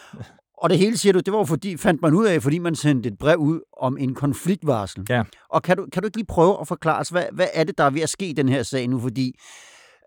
Og 0.58 0.70
det 0.70 0.78
hele, 0.78 0.98
siger 0.98 1.14
du, 1.14 1.20
det 1.20 1.34
var 1.34 1.44
fordi, 1.44 1.78
fandt 1.78 2.02
man 2.02 2.14
ud 2.14 2.26
af, 2.26 2.42
fordi 2.42 2.60
man 2.60 2.76
sendte 2.76 3.10
et 3.10 3.18
brev 3.18 3.38
ud 3.38 3.60
om 3.78 3.98
en 3.98 4.16
konfliktvarsel. 4.16 5.06
Ja. 5.10 5.24
Og 5.50 5.64
kan 5.64 5.78
du, 5.78 5.88
kan 5.94 6.02
du 6.02 6.08
ikke 6.08 6.18
lige 6.18 6.26
prøve 6.28 6.58
at 6.62 6.68
forklare 6.68 7.00
os, 7.00 7.10
hvad, 7.10 7.24
hvad 7.34 7.48
er 7.54 7.64
det, 7.64 7.78
der 7.78 7.84
er 7.84 7.90
ved 7.90 8.02
at 8.02 8.10
ske 8.10 8.28
i 8.30 8.34
den 8.34 8.50
her 8.50 8.64
sag 8.64 8.88
nu? 8.88 9.00
Fordi 9.00 9.34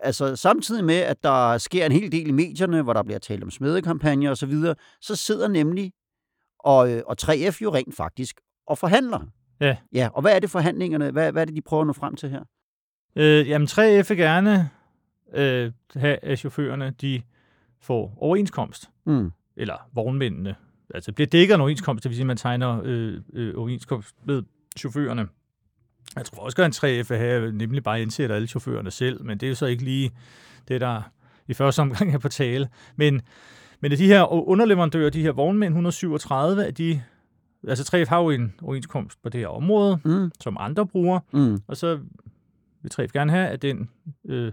altså, 0.01 0.37
samtidig 0.37 0.85
med, 0.85 0.94
at 0.94 1.22
der 1.22 1.59
sker 1.59 1.87
en 1.87 1.92
hel 1.92 2.12
del 2.12 2.29
i 2.29 2.33
medierne, 2.33 2.83
hvor 2.83 2.92
der 2.92 3.03
bliver 3.03 3.18
talt 3.18 3.42
om 3.44 3.51
smedekampagner 3.51 4.31
osv., 4.31 4.53
så, 4.53 4.74
så 5.01 5.16
sidder 5.16 5.48
nemlig 5.48 5.92
og, 6.59 6.90
øh, 6.92 7.03
og 7.07 7.16
3F 7.22 7.62
jo 7.62 7.74
rent 7.74 7.96
faktisk 7.96 8.40
og 8.66 8.79
forhandler. 8.79 9.20
Ja. 9.61 9.77
Ja, 9.92 10.09
og 10.14 10.22
hvad 10.22 10.35
er 10.35 10.38
det 10.38 10.51
forhandlingerne? 10.51 11.11
Hvad, 11.11 11.33
hvad 11.33 11.42
er 11.42 11.46
det, 11.46 11.57
de 11.57 11.62
prøver 11.62 11.81
at 11.81 11.87
nå 11.87 11.92
frem 11.92 12.16
til 12.16 12.31
her? 12.31 12.40
Øh, 13.18 13.48
jamen 13.48 13.68
3F 13.68 14.09
vil 14.09 14.16
gerne 14.16 14.70
øh, 15.35 15.72
have, 15.96 16.16
at 16.24 16.38
chaufførerne 16.38 16.94
de 17.00 17.22
får 17.81 18.14
overenskomst. 18.20 18.90
Mm. 19.07 19.33
Eller 19.57 19.74
vognmændene. 19.94 20.54
Altså 20.94 21.12
bliver 21.12 21.26
dækket 21.26 21.54
en 21.54 21.61
overenskomst, 21.61 22.04
det 22.04 22.09
vil 22.11 22.16
sige, 22.16 22.22
at 22.22 22.26
man 22.26 22.37
tegner 22.37 22.81
øh, 22.85 23.20
øh, 23.33 23.54
overenskomst 23.57 24.16
med 24.24 24.42
chaufførerne. 24.78 25.28
Jeg 26.16 26.24
tror 26.24 26.42
også 26.44 26.62
at 26.62 26.76
3F 26.85 27.09
vil 27.09 27.18
have 27.18 27.52
nemlig 27.52 27.83
bare 27.83 28.02
indsætter 28.02 28.37
alle 28.37 28.48
chaufførerne 28.48 28.90
selv, 28.90 29.24
men 29.24 29.38
det 29.38 29.46
er 29.46 29.48
jo 29.50 29.54
så 29.54 29.66
ikke 29.66 29.85
lige 29.85 30.11
det, 30.68 30.81
der 30.81 31.02
i 31.48 31.54
første 31.54 31.81
omgang 31.81 32.14
er 32.14 32.18
på 32.18 32.28
tale. 32.28 32.68
Men, 32.96 33.22
men 33.81 33.90
de 33.90 34.07
her 34.07 34.33
underleverandører, 34.48 35.11
de 35.11 35.22
her 35.22 35.33
vognmænd, 35.33 35.72
137, 35.74 36.66
at 36.66 36.78
de, 36.78 37.02
altså 37.68 37.96
3F 37.96 38.09
har 38.09 38.18
jo 38.22 38.31
en 38.31 38.54
overenskomst 38.62 39.22
på 39.22 39.28
det 39.28 39.40
her 39.40 39.48
område, 39.48 39.98
Mm. 40.04 40.31
som 40.40 40.57
andre 40.61 40.87
bruger, 40.87 41.20
Mm. 41.33 41.59
og 41.66 41.76
så 41.76 41.98
vil 42.96 43.05
3F 43.05 43.12
gerne 43.12 43.33
have, 43.33 43.48
at 43.48 43.62
den 43.62 43.88
øh, 44.24 44.53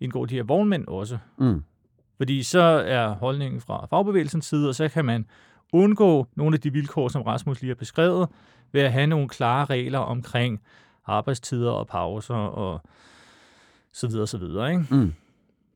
indgår 0.00 0.26
de 0.26 0.34
her 0.34 0.42
vognmænd 0.42 0.86
også. 0.88 1.18
Mm. 1.38 1.62
Fordi 2.16 2.42
så 2.42 2.60
er 2.86 3.08
holdningen 3.08 3.60
fra 3.60 3.86
fagbevægelsens 3.90 4.46
side, 4.46 4.68
og 4.68 4.74
så 4.74 4.88
kan 4.88 5.04
man 5.04 5.26
undgå 5.72 6.26
nogle 6.34 6.54
af 6.54 6.60
de 6.60 6.72
vilkår, 6.72 7.08
som 7.08 7.22
Rasmus 7.22 7.60
lige 7.60 7.70
har 7.70 7.74
beskrevet, 7.74 8.28
ved 8.72 8.80
at 8.82 8.92
have 8.92 9.06
nogle 9.06 9.28
klare 9.28 9.64
regler 9.64 9.98
omkring 9.98 10.60
arbejdstider 11.06 11.70
og 11.70 11.86
pauser 11.86 12.34
og 12.34 12.82
så 13.92 14.06
videre, 14.08 14.26
så 14.26 14.38
videre. 14.38 14.70
Ikke? 14.70 14.84
Mm. 14.90 15.14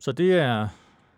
Så 0.00 0.12
det 0.12 0.32
er, 0.32 0.68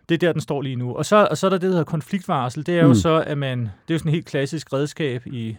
det 0.09 0.15
er 0.15 0.19
der, 0.19 0.31
den 0.31 0.41
står 0.41 0.61
lige 0.61 0.75
nu. 0.75 0.95
Og 0.95 1.05
så, 1.05 1.27
og 1.31 1.37
så 1.37 1.47
er 1.47 1.49
der 1.49 1.57
det, 1.57 1.61
der 1.61 1.69
hedder 1.69 1.83
konfliktvarsel. 1.83 2.65
Det 2.65 2.79
er 2.79 2.83
Mm. 2.83 2.87
jo 2.87 2.93
så, 2.95 3.23
at 3.27 3.37
man, 3.37 3.59
det 3.59 3.67
er 3.89 3.93
jo 3.93 3.97
sådan 3.97 4.09
et 4.09 4.13
helt 4.13 4.25
klassisk 4.25 4.73
redskab 4.73 5.27
i 5.27 5.57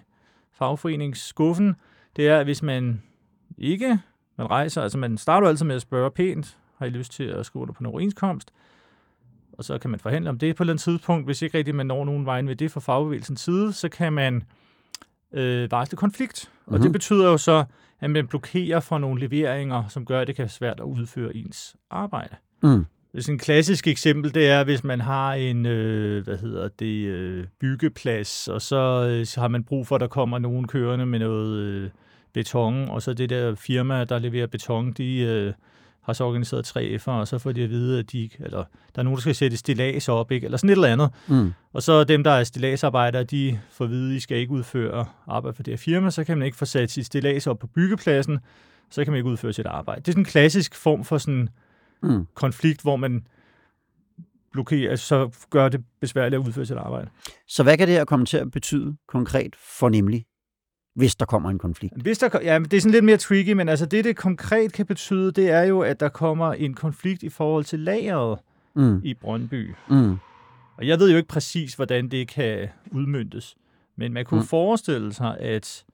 fagforeningsskuffen. 0.52 1.74
Det 2.16 2.28
er, 2.28 2.38
at 2.38 2.44
hvis 2.46 2.62
man 2.62 3.02
ikke, 3.58 3.98
man 4.38 4.50
rejser, 4.50 4.82
altså 4.82 4.98
man 4.98 5.18
starter 5.18 5.48
altid 5.48 5.66
med 5.66 5.76
at 5.76 5.82
spørge 5.82 6.10
pænt, 6.10 6.56
har 6.78 6.86
I 6.86 6.90
lyst 6.90 7.12
til 7.12 7.24
at 7.24 7.46
skrive 7.46 7.62
under 7.62 7.72
på 7.74 7.78
en 7.80 7.86
overenskomst? 7.86 8.50
Og 9.58 9.64
så 9.64 9.78
kan 9.78 9.90
man 9.90 10.00
forhandle 10.00 10.30
om 10.30 10.38
det 10.38 10.56
på 10.56 10.62
et 10.62 10.64
eller 10.64 10.72
andet 10.72 10.82
tidspunkt. 10.82 11.26
Hvis 11.26 11.42
ikke 11.42 11.58
rigtig 11.58 11.74
man 11.74 11.86
når 11.86 12.04
nogen 12.04 12.26
vejen 12.26 12.48
ved 12.48 12.56
det 12.56 12.70
fra 12.70 12.80
fagbevægelsens 12.80 13.40
side, 13.40 13.72
så 13.72 13.88
kan 13.88 14.12
man 14.12 14.42
øh, 15.32 15.70
varsle 15.70 15.96
konflikt. 15.96 16.50
Og 16.66 16.72
Mhm. 16.72 16.82
det 16.82 16.92
betyder 16.92 17.30
jo 17.30 17.36
så, 17.38 17.64
at 18.00 18.10
man 18.10 18.26
blokerer 18.26 18.80
for 18.80 18.98
nogle 18.98 19.20
leveringer, 19.20 19.88
som 19.88 20.04
gør, 20.06 20.20
at 20.20 20.26
det 20.26 20.36
kan 20.36 20.42
være 20.42 20.48
svært 20.48 20.80
at 20.80 20.84
udføre 20.84 21.36
ens 21.36 21.76
arbejde. 21.90 22.36
Mm. 22.62 22.86
Sådan 23.18 23.34
en 23.34 23.38
klassisk 23.38 23.86
eksempel, 23.88 24.34
det 24.34 24.48
er, 24.48 24.64
hvis 24.64 24.84
man 24.84 25.00
har 25.00 25.34
en 25.34 25.66
øh, 25.66 26.24
hvad 26.24 26.38
hedder 26.38 26.68
det, 26.68 27.06
øh, 27.06 27.46
byggeplads, 27.60 28.48
og 28.48 28.62
så, 28.62 29.06
øh, 29.10 29.26
så 29.26 29.40
har 29.40 29.48
man 29.48 29.64
brug 29.64 29.86
for, 29.86 29.94
at 29.94 30.00
der 30.00 30.06
kommer 30.06 30.38
nogen 30.38 30.68
kørende 30.68 31.06
med 31.06 31.18
noget 31.18 31.56
øh, 31.58 31.90
beton, 32.34 32.88
og 32.88 33.02
så 33.02 33.14
det 33.14 33.30
der 33.30 33.54
firma, 33.54 34.04
der 34.04 34.18
leverer 34.18 34.46
beton, 34.46 34.92
de 34.92 35.18
øh, 35.18 35.52
har 36.02 36.12
så 36.12 36.24
organiseret 36.24 36.64
tre 36.64 36.98
F'er, 37.00 37.10
og 37.10 37.28
så 37.28 37.38
får 37.38 37.52
de 37.52 37.62
at 37.62 37.70
vide, 37.70 37.98
at 37.98 38.12
de, 38.12 38.30
eller, 38.40 38.64
der 38.94 38.98
er 38.98 39.02
nogen, 39.02 39.16
der 39.16 39.20
skal 39.20 39.34
sætte 39.34 39.56
stillads 39.56 40.08
op, 40.08 40.32
ikke? 40.32 40.44
eller 40.44 40.58
sådan 40.58 40.70
et 40.70 40.72
eller 40.72 40.88
andet. 40.88 41.10
Mm. 41.28 41.52
Og 41.72 41.82
så 41.82 42.04
dem, 42.04 42.24
der 42.24 42.30
er 42.30 42.44
stilladsarbejdere, 42.44 43.24
de 43.24 43.60
får 43.70 43.84
at 43.84 43.90
vide, 43.90 44.10
at 44.10 44.16
I 44.16 44.20
skal 44.20 44.36
ikke 44.38 44.52
udføre 44.52 45.06
arbejde 45.26 45.56
for 45.56 45.62
det 45.62 45.72
her 45.72 45.78
firma, 45.78 46.10
så 46.10 46.24
kan 46.24 46.38
man 46.38 46.44
ikke 46.46 46.56
få 46.56 46.64
sat 46.64 46.90
sit 46.90 47.06
stillads 47.06 47.46
op 47.46 47.58
på 47.58 47.66
byggepladsen, 47.66 48.38
så 48.90 49.04
kan 49.04 49.12
man 49.12 49.18
ikke 49.18 49.30
udføre 49.30 49.52
sit 49.52 49.66
arbejde. 49.66 50.00
Det 50.00 50.08
er 50.08 50.12
sådan 50.12 50.20
en 50.20 50.24
klassisk 50.26 50.74
form 50.74 51.04
for 51.04 51.18
sådan 51.18 51.48
Mm. 52.02 52.26
konflikt, 52.34 52.82
hvor 52.82 52.96
man 52.96 53.26
blokerer, 54.52 54.90
altså 54.90 55.06
så 55.06 55.46
gør 55.50 55.68
det 55.68 55.84
besværligt 56.00 56.40
at 56.40 56.46
udføre 56.46 56.66
sit 56.66 56.76
arbejde. 56.76 57.10
Så 57.48 57.62
hvad 57.62 57.78
kan 57.78 57.88
det 57.88 57.96
her 57.96 58.04
komme 58.04 58.26
til 58.26 58.36
at 58.36 58.50
betyde 58.50 58.96
konkret 59.08 59.56
for 59.78 59.88
nemlig, 59.88 60.24
hvis 60.94 61.16
der 61.16 61.24
kommer 61.26 61.50
en 61.50 61.58
konflikt? 61.58 62.02
Hvis 62.02 62.18
der, 62.18 62.28
ja, 62.42 62.58
det 62.58 62.72
er 62.74 62.80
sådan 62.80 62.92
lidt 62.92 63.04
mere 63.04 63.16
tricky, 63.16 63.52
men 63.52 63.68
altså 63.68 63.86
det, 63.86 64.04
det 64.04 64.16
konkret 64.16 64.72
kan 64.72 64.86
betyde, 64.86 65.32
det 65.32 65.50
er 65.50 65.62
jo, 65.62 65.80
at 65.80 66.00
der 66.00 66.08
kommer 66.08 66.52
en 66.52 66.74
konflikt 66.74 67.22
i 67.22 67.28
forhold 67.28 67.64
til 67.64 67.78
lageret 67.80 68.38
Mm. 68.76 69.00
i 69.04 69.14
Brøndby. 69.14 69.74
Mm. 69.88 70.16
Og 70.76 70.86
jeg 70.88 70.98
ved 70.98 71.10
jo 71.10 71.16
ikke 71.16 71.28
præcis, 71.28 71.74
hvordan 71.74 72.08
det 72.08 72.28
kan 72.28 72.68
udmyndtes, 72.90 73.56
men 73.96 74.12
man 74.12 74.24
kunne 74.24 74.40
mm. 74.40 74.46
forestille 74.46 75.12
sig, 75.12 75.38
at 75.40 75.84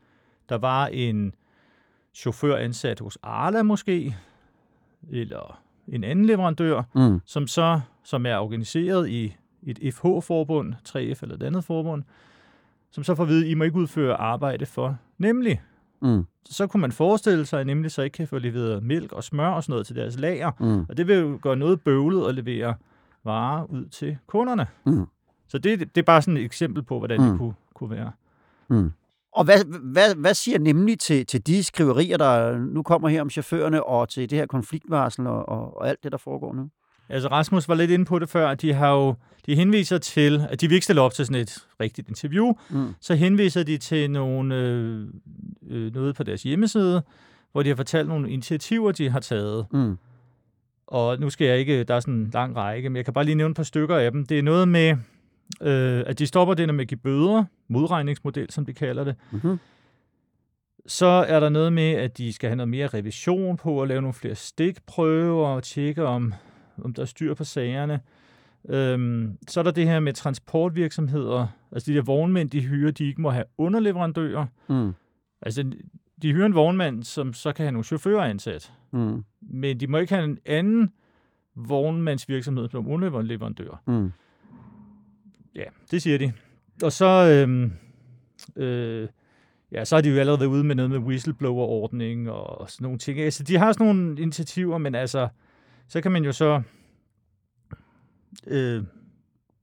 der 0.48 0.58
var 0.58 0.86
en 0.86 1.34
chauffør 2.14 2.56
ansat 2.56 3.00
hos 3.00 3.18
Arla 3.22 3.62
måske, 3.62 4.16
eller 5.10 5.60
en 5.88 6.04
anden 6.04 6.24
leverandør, 6.24 6.82
Mm. 6.94 7.20
som 7.26 7.46
så 7.46 7.80
som 8.04 8.26
er 8.26 8.36
organiseret 8.36 9.08
i 9.08 9.36
et 9.62 9.94
FH-forbund, 9.94 10.74
3F 10.88 11.22
eller 11.22 11.34
et 11.34 11.42
andet 11.42 11.64
forbund, 11.64 12.02
som 12.90 13.04
så 13.04 13.14
får 13.14 13.22
at 13.22 13.28
vide, 13.28 13.44
at 13.44 13.50
I 13.50 13.54
må 13.54 13.64
ikke 13.64 13.76
udføre 13.76 14.14
arbejde 14.16 14.66
for. 14.66 14.96
Nemlig, 15.18 15.60
Mm. 16.02 16.24
så 16.44 16.66
kunne 16.66 16.80
man 16.80 16.92
forestille 16.92 17.46
sig, 17.46 17.60
at 17.60 17.66
nemlig 17.66 17.90
så 17.90 18.02
ikke 18.02 18.14
kan 18.14 18.28
få 18.28 18.38
leveret 18.38 18.82
mælk 18.82 19.12
og 19.12 19.24
smør 19.24 19.48
og 19.48 19.62
sådan 19.62 19.72
noget 19.72 19.86
til 19.86 19.96
deres 19.96 20.18
lager. 20.18 20.50
Mm. 20.60 20.86
Og 20.88 20.96
det 20.96 21.06
vil 21.08 21.16
jo 21.18 21.38
gøre 21.42 21.56
noget 21.56 21.80
bøvlet 21.80 22.28
at 22.28 22.34
levere 22.34 22.74
varer 23.24 23.64
ud 23.64 23.86
til 23.86 24.18
kunderne. 24.26 24.66
Mm. 24.86 25.06
Så 25.48 25.58
det, 25.58 25.78
det 25.80 25.98
er 25.98 26.02
bare 26.02 26.22
sådan 26.22 26.36
et 26.36 26.44
eksempel 26.44 26.82
på, 26.82 26.98
hvordan 26.98 27.20
mm. 27.20 27.24
Mm. 27.26 27.30
det 27.30 27.38
kunne, 27.38 27.54
kunne 27.74 27.90
være. 27.90 28.12
Mm. 28.68 28.92
Og 29.32 29.44
hvad, 29.44 29.64
hvad, 29.82 30.14
hvad 30.14 30.34
siger 30.34 30.58
nemlig 30.58 30.98
til, 30.98 31.26
til 31.26 31.46
de 31.46 31.64
skriverier, 31.64 32.16
der 32.16 32.58
nu 32.58 32.82
kommer 32.82 33.08
her 33.08 33.20
om 33.20 33.30
chaufførerne, 33.30 33.84
og 33.84 34.08
til 34.08 34.30
det 34.30 34.38
her 34.38 34.46
konfliktvarsel 34.46 35.26
og, 35.26 35.48
og, 35.48 35.76
og 35.76 35.88
alt 35.88 36.04
det, 36.04 36.12
der 36.12 36.18
foregår 36.18 36.54
nu? 36.54 36.68
Altså 37.10 37.28
Rasmus 37.28 37.68
var 37.68 37.74
lidt 37.74 37.90
inde 37.90 38.04
på 38.04 38.18
det 38.18 38.28
før, 38.28 38.54
de 38.54 38.72
har 38.72 38.92
jo, 38.92 39.14
de 39.46 39.54
henviser 39.54 39.98
til, 39.98 40.46
at 40.50 40.60
de 40.60 40.68
vil 40.68 40.74
ikke 40.74 40.84
stille 40.84 41.00
op 41.00 41.12
til 41.12 41.26
sådan 41.26 41.40
et 41.42 41.58
rigtigt 41.80 42.08
interview, 42.08 42.52
Mm. 42.70 42.94
så 43.00 43.14
henviser 43.14 43.62
de 43.62 43.78
til 43.78 44.10
nogle, 44.10 44.54
øh, 44.54 45.06
øh, 45.68 45.94
noget 45.94 46.14
på 46.16 46.22
deres 46.22 46.42
hjemmeside, 46.42 47.02
hvor 47.52 47.62
de 47.62 47.68
har 47.68 47.76
fortalt 47.76 48.08
nogle 48.08 48.30
initiativer, 48.30 48.92
de 48.92 49.10
har 49.10 49.20
taget. 49.20 49.66
Mm. 49.72 49.98
Og 50.86 51.18
nu 51.20 51.30
skal 51.30 51.46
jeg 51.46 51.58
ikke, 51.58 51.84
der 51.84 51.94
er 51.94 52.00
sådan 52.00 52.14
en 52.14 52.30
lang 52.34 52.56
række, 52.56 52.88
men 52.90 52.96
jeg 52.96 53.04
kan 53.04 53.14
bare 53.14 53.24
lige 53.24 53.34
nævne 53.34 53.50
et 53.50 53.56
par 53.56 53.62
stykker 53.62 53.96
af 53.96 54.12
dem. 54.12 54.26
Det 54.26 54.38
er 54.38 54.42
noget 54.42 54.68
med, 54.68 54.96
øh, 55.62 56.02
at 56.06 56.18
de 56.18 56.26
stopper 56.26 56.54
det 56.54 56.74
med 56.74 56.80
at 56.84 56.88
give 56.88 56.98
bøder, 56.98 57.44
modregningsmodel, 57.68 58.50
som 58.50 58.66
de 58.66 58.72
kalder 58.72 59.04
det. 59.04 59.14
Mm-hmm. 59.30 59.58
Så 60.86 61.06
er 61.06 61.40
der 61.40 61.48
noget 61.48 61.72
med, 61.72 61.90
at 61.92 62.18
de 62.18 62.32
skal 62.32 62.48
have 62.48 62.56
noget 62.56 62.68
mere 62.68 62.86
revision 62.86 63.56
på, 63.56 63.82
at 63.82 63.88
lave 63.88 64.00
nogle 64.00 64.14
flere 64.14 64.34
stikprøver 64.34 65.46
og 65.48 65.62
tjekke, 65.62 66.04
om, 66.06 66.34
om 66.78 66.94
der 66.94 67.02
er 67.02 67.06
styr 67.06 67.34
på 67.34 67.44
sagerne. 67.44 68.00
Øhm, 68.68 69.38
så 69.48 69.60
er 69.60 69.64
der 69.64 69.70
det 69.70 69.86
her 69.86 70.00
med 70.00 70.12
transportvirksomheder. 70.12 71.46
Altså 71.72 71.92
de 71.92 71.96
der 71.96 72.02
vognmænd, 72.02 72.50
de 72.50 72.60
hyrer, 72.60 72.90
de 72.90 73.04
ikke 73.04 73.20
må 73.20 73.30
have 73.30 73.44
underleverandører. 73.58 74.46
Mm. 74.68 74.92
Altså 75.42 75.72
de 76.22 76.32
hyrer 76.32 76.46
en 76.46 76.54
vognmand, 76.54 77.02
som 77.02 77.32
så 77.32 77.52
kan 77.52 77.64
have 77.64 77.72
nogle 77.72 77.84
chauffører 77.84 78.24
ansat. 78.24 78.72
Mm. 78.90 79.24
Men 79.40 79.80
de 79.80 79.86
må 79.86 79.98
ikke 79.98 80.14
have 80.14 80.24
en 80.24 80.38
anden 80.46 80.92
vognmandsvirksomhed 81.54 82.68
som 82.68 82.88
underleverandør. 82.88 83.82
Mm. 83.86 84.12
Ja, 85.54 85.64
det 85.90 86.02
siger 86.02 86.18
de. 86.18 86.32
Og 86.82 86.92
så, 86.92 87.06
øhm, 87.06 87.72
øh, 88.56 89.08
ja, 89.72 89.84
så 89.84 89.96
er 89.96 90.00
de 90.00 90.08
jo 90.08 90.16
allerede 90.16 90.48
ude 90.48 90.64
med 90.64 90.74
noget 90.74 90.90
med 90.90 90.98
whistleblower-ordning 90.98 92.30
og 92.30 92.70
sådan 92.70 92.84
nogle 92.84 92.98
ting. 92.98 93.20
Altså, 93.20 93.42
de 93.42 93.56
har 93.56 93.72
sådan 93.72 93.86
nogle 93.86 94.20
initiativer, 94.22 94.78
men 94.78 94.94
altså, 94.94 95.28
så 95.90 96.00
kan 96.00 96.12
man 96.12 96.24
jo 96.24 96.32
så 96.32 96.62
øh, 98.46 98.84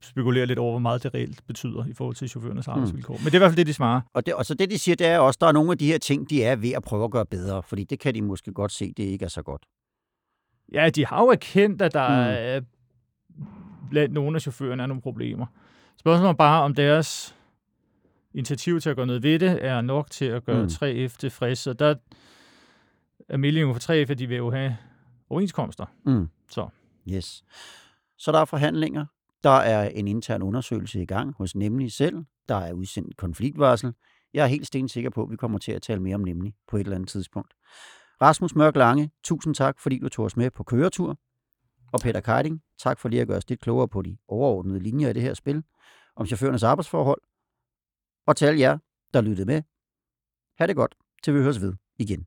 spekulere 0.00 0.46
lidt 0.46 0.58
over, 0.58 0.70
hvor 0.72 0.78
meget 0.78 1.02
det 1.02 1.14
reelt 1.14 1.46
betyder 1.46 1.86
i 1.86 1.92
forhold 1.92 2.16
til 2.16 2.28
chaufførernes 2.28 2.68
arbejdsvilkår. 2.68 3.14
Men 3.14 3.24
det 3.24 3.30
er 3.34 3.38
i 3.38 3.38
hvert 3.38 3.50
fald 3.50 3.56
det, 3.56 3.66
de 3.66 3.72
svarer. 3.74 4.00
Og, 4.14 4.26
det, 4.26 4.34
og 4.34 4.46
så 4.46 4.54
det, 4.54 4.70
de 4.70 4.78
siger, 4.78 4.96
det 4.96 5.06
er 5.06 5.18
også, 5.18 5.38
der 5.40 5.46
er 5.46 5.52
nogle 5.52 5.72
af 5.72 5.78
de 5.78 5.86
her 5.86 5.98
ting, 5.98 6.30
de 6.30 6.44
er 6.44 6.56
ved 6.56 6.70
at 6.72 6.82
prøve 6.82 7.04
at 7.04 7.10
gøre 7.10 7.26
bedre, 7.26 7.62
fordi 7.62 7.84
det 7.84 8.00
kan 8.00 8.14
de 8.14 8.22
måske 8.22 8.52
godt 8.52 8.72
se, 8.72 8.92
det 8.96 9.02
ikke 9.02 9.24
er 9.24 9.28
så 9.28 9.42
godt. 9.42 9.62
Ja, 10.72 10.90
de 10.90 11.06
har 11.06 11.20
jo 11.22 11.28
erkendt, 11.28 11.82
at 11.82 11.94
der 11.94 12.08
Mm. 12.08 12.14
mm. 12.24 12.30
er 12.30 12.60
blandt 13.90 14.14
nogle 14.14 14.36
af 14.36 14.40
chaufførerne 14.40 14.82
er 14.82 14.86
nogle 14.86 15.02
problemer. 15.02 15.46
Spørgsmålet 15.96 16.28
er 16.30 16.34
bare, 16.34 16.62
om 16.62 16.74
deres 16.74 17.34
initiativ 18.34 18.80
til 18.80 18.90
at 18.90 18.96
gøre 18.96 19.06
noget 19.06 19.22
ved 19.22 19.38
det, 19.38 19.64
er 19.64 19.80
nok 19.80 20.10
til 20.10 20.24
at 20.24 20.44
gøre 20.44 20.56
Mm. 20.56 20.62
mm. 20.62 21.06
3F 21.06 21.16
tilfreds. 21.18 21.58
Så 21.58 21.72
der 21.72 21.94
er 23.28 23.36
meldingen 23.36 23.74
fra 23.74 23.94
3F, 23.94 24.10
at 24.10 24.18
de 24.18 24.26
vil 24.26 24.36
jo 24.36 24.50
have 24.50 24.76
overenskomster. 25.30 25.86
Mm. 26.06 26.28
Så. 26.50 26.68
Yes. 27.10 27.44
Så 28.18 28.32
der 28.32 28.38
er 28.38 28.44
forhandlinger. 28.44 29.06
Der 29.42 29.50
er 29.50 29.88
en 29.88 30.08
intern 30.08 30.42
undersøgelse 30.42 31.02
i 31.02 31.06
gang 31.06 31.34
hos 31.38 31.54
Nemlig 31.54 31.92
selv. 31.92 32.24
Der 32.48 32.54
er 32.54 32.72
udsendt 32.72 33.16
konfliktvarsel. 33.16 33.94
Jeg 34.34 34.42
er 34.42 34.48
helt 34.48 34.66
stensikker 34.66 35.10
på, 35.10 35.22
at 35.22 35.30
vi 35.30 35.36
kommer 35.36 35.58
til 35.58 35.72
at 35.72 35.82
tale 35.82 36.02
mere 36.02 36.14
om 36.14 36.20
Nemlig 36.20 36.54
på 36.68 36.76
et 36.76 36.80
eller 36.80 36.94
andet 36.94 37.08
tidspunkt. 37.08 37.54
Rasmus 38.22 38.54
Mørk 38.54 38.76
Lange, 38.76 39.10
tusind 39.24 39.54
tak, 39.54 39.78
fordi 39.78 39.98
du 39.98 40.08
tog 40.08 40.24
os 40.24 40.36
med 40.36 40.50
på 40.50 40.64
køretur. 40.64 41.18
Og 41.92 42.00
Peter 42.00 42.20
Keiding, 42.20 42.62
tak 42.78 42.98
for 42.98 43.08
lige 43.08 43.22
at 43.22 43.28
gøre 43.28 43.36
os 43.36 43.48
lidt 43.48 43.60
klogere 43.60 43.88
på 43.88 44.02
de 44.02 44.16
overordnede 44.28 44.80
linjer 44.80 45.08
i 45.08 45.12
det 45.12 45.22
her 45.22 45.34
spil 45.34 45.62
om 46.16 46.26
chaufførernes 46.26 46.62
arbejdsforhold. 46.62 47.20
Og 48.26 48.36
til 48.36 48.46
alle 48.46 48.60
jer, 48.60 48.78
der 49.14 49.20
lyttede 49.20 49.46
med. 49.46 49.62
Ha' 50.58 50.66
det 50.66 50.76
godt, 50.76 50.94
til 51.22 51.34
vi 51.34 51.40
høres 51.40 51.60
ved 51.60 51.74
igen. 51.98 52.26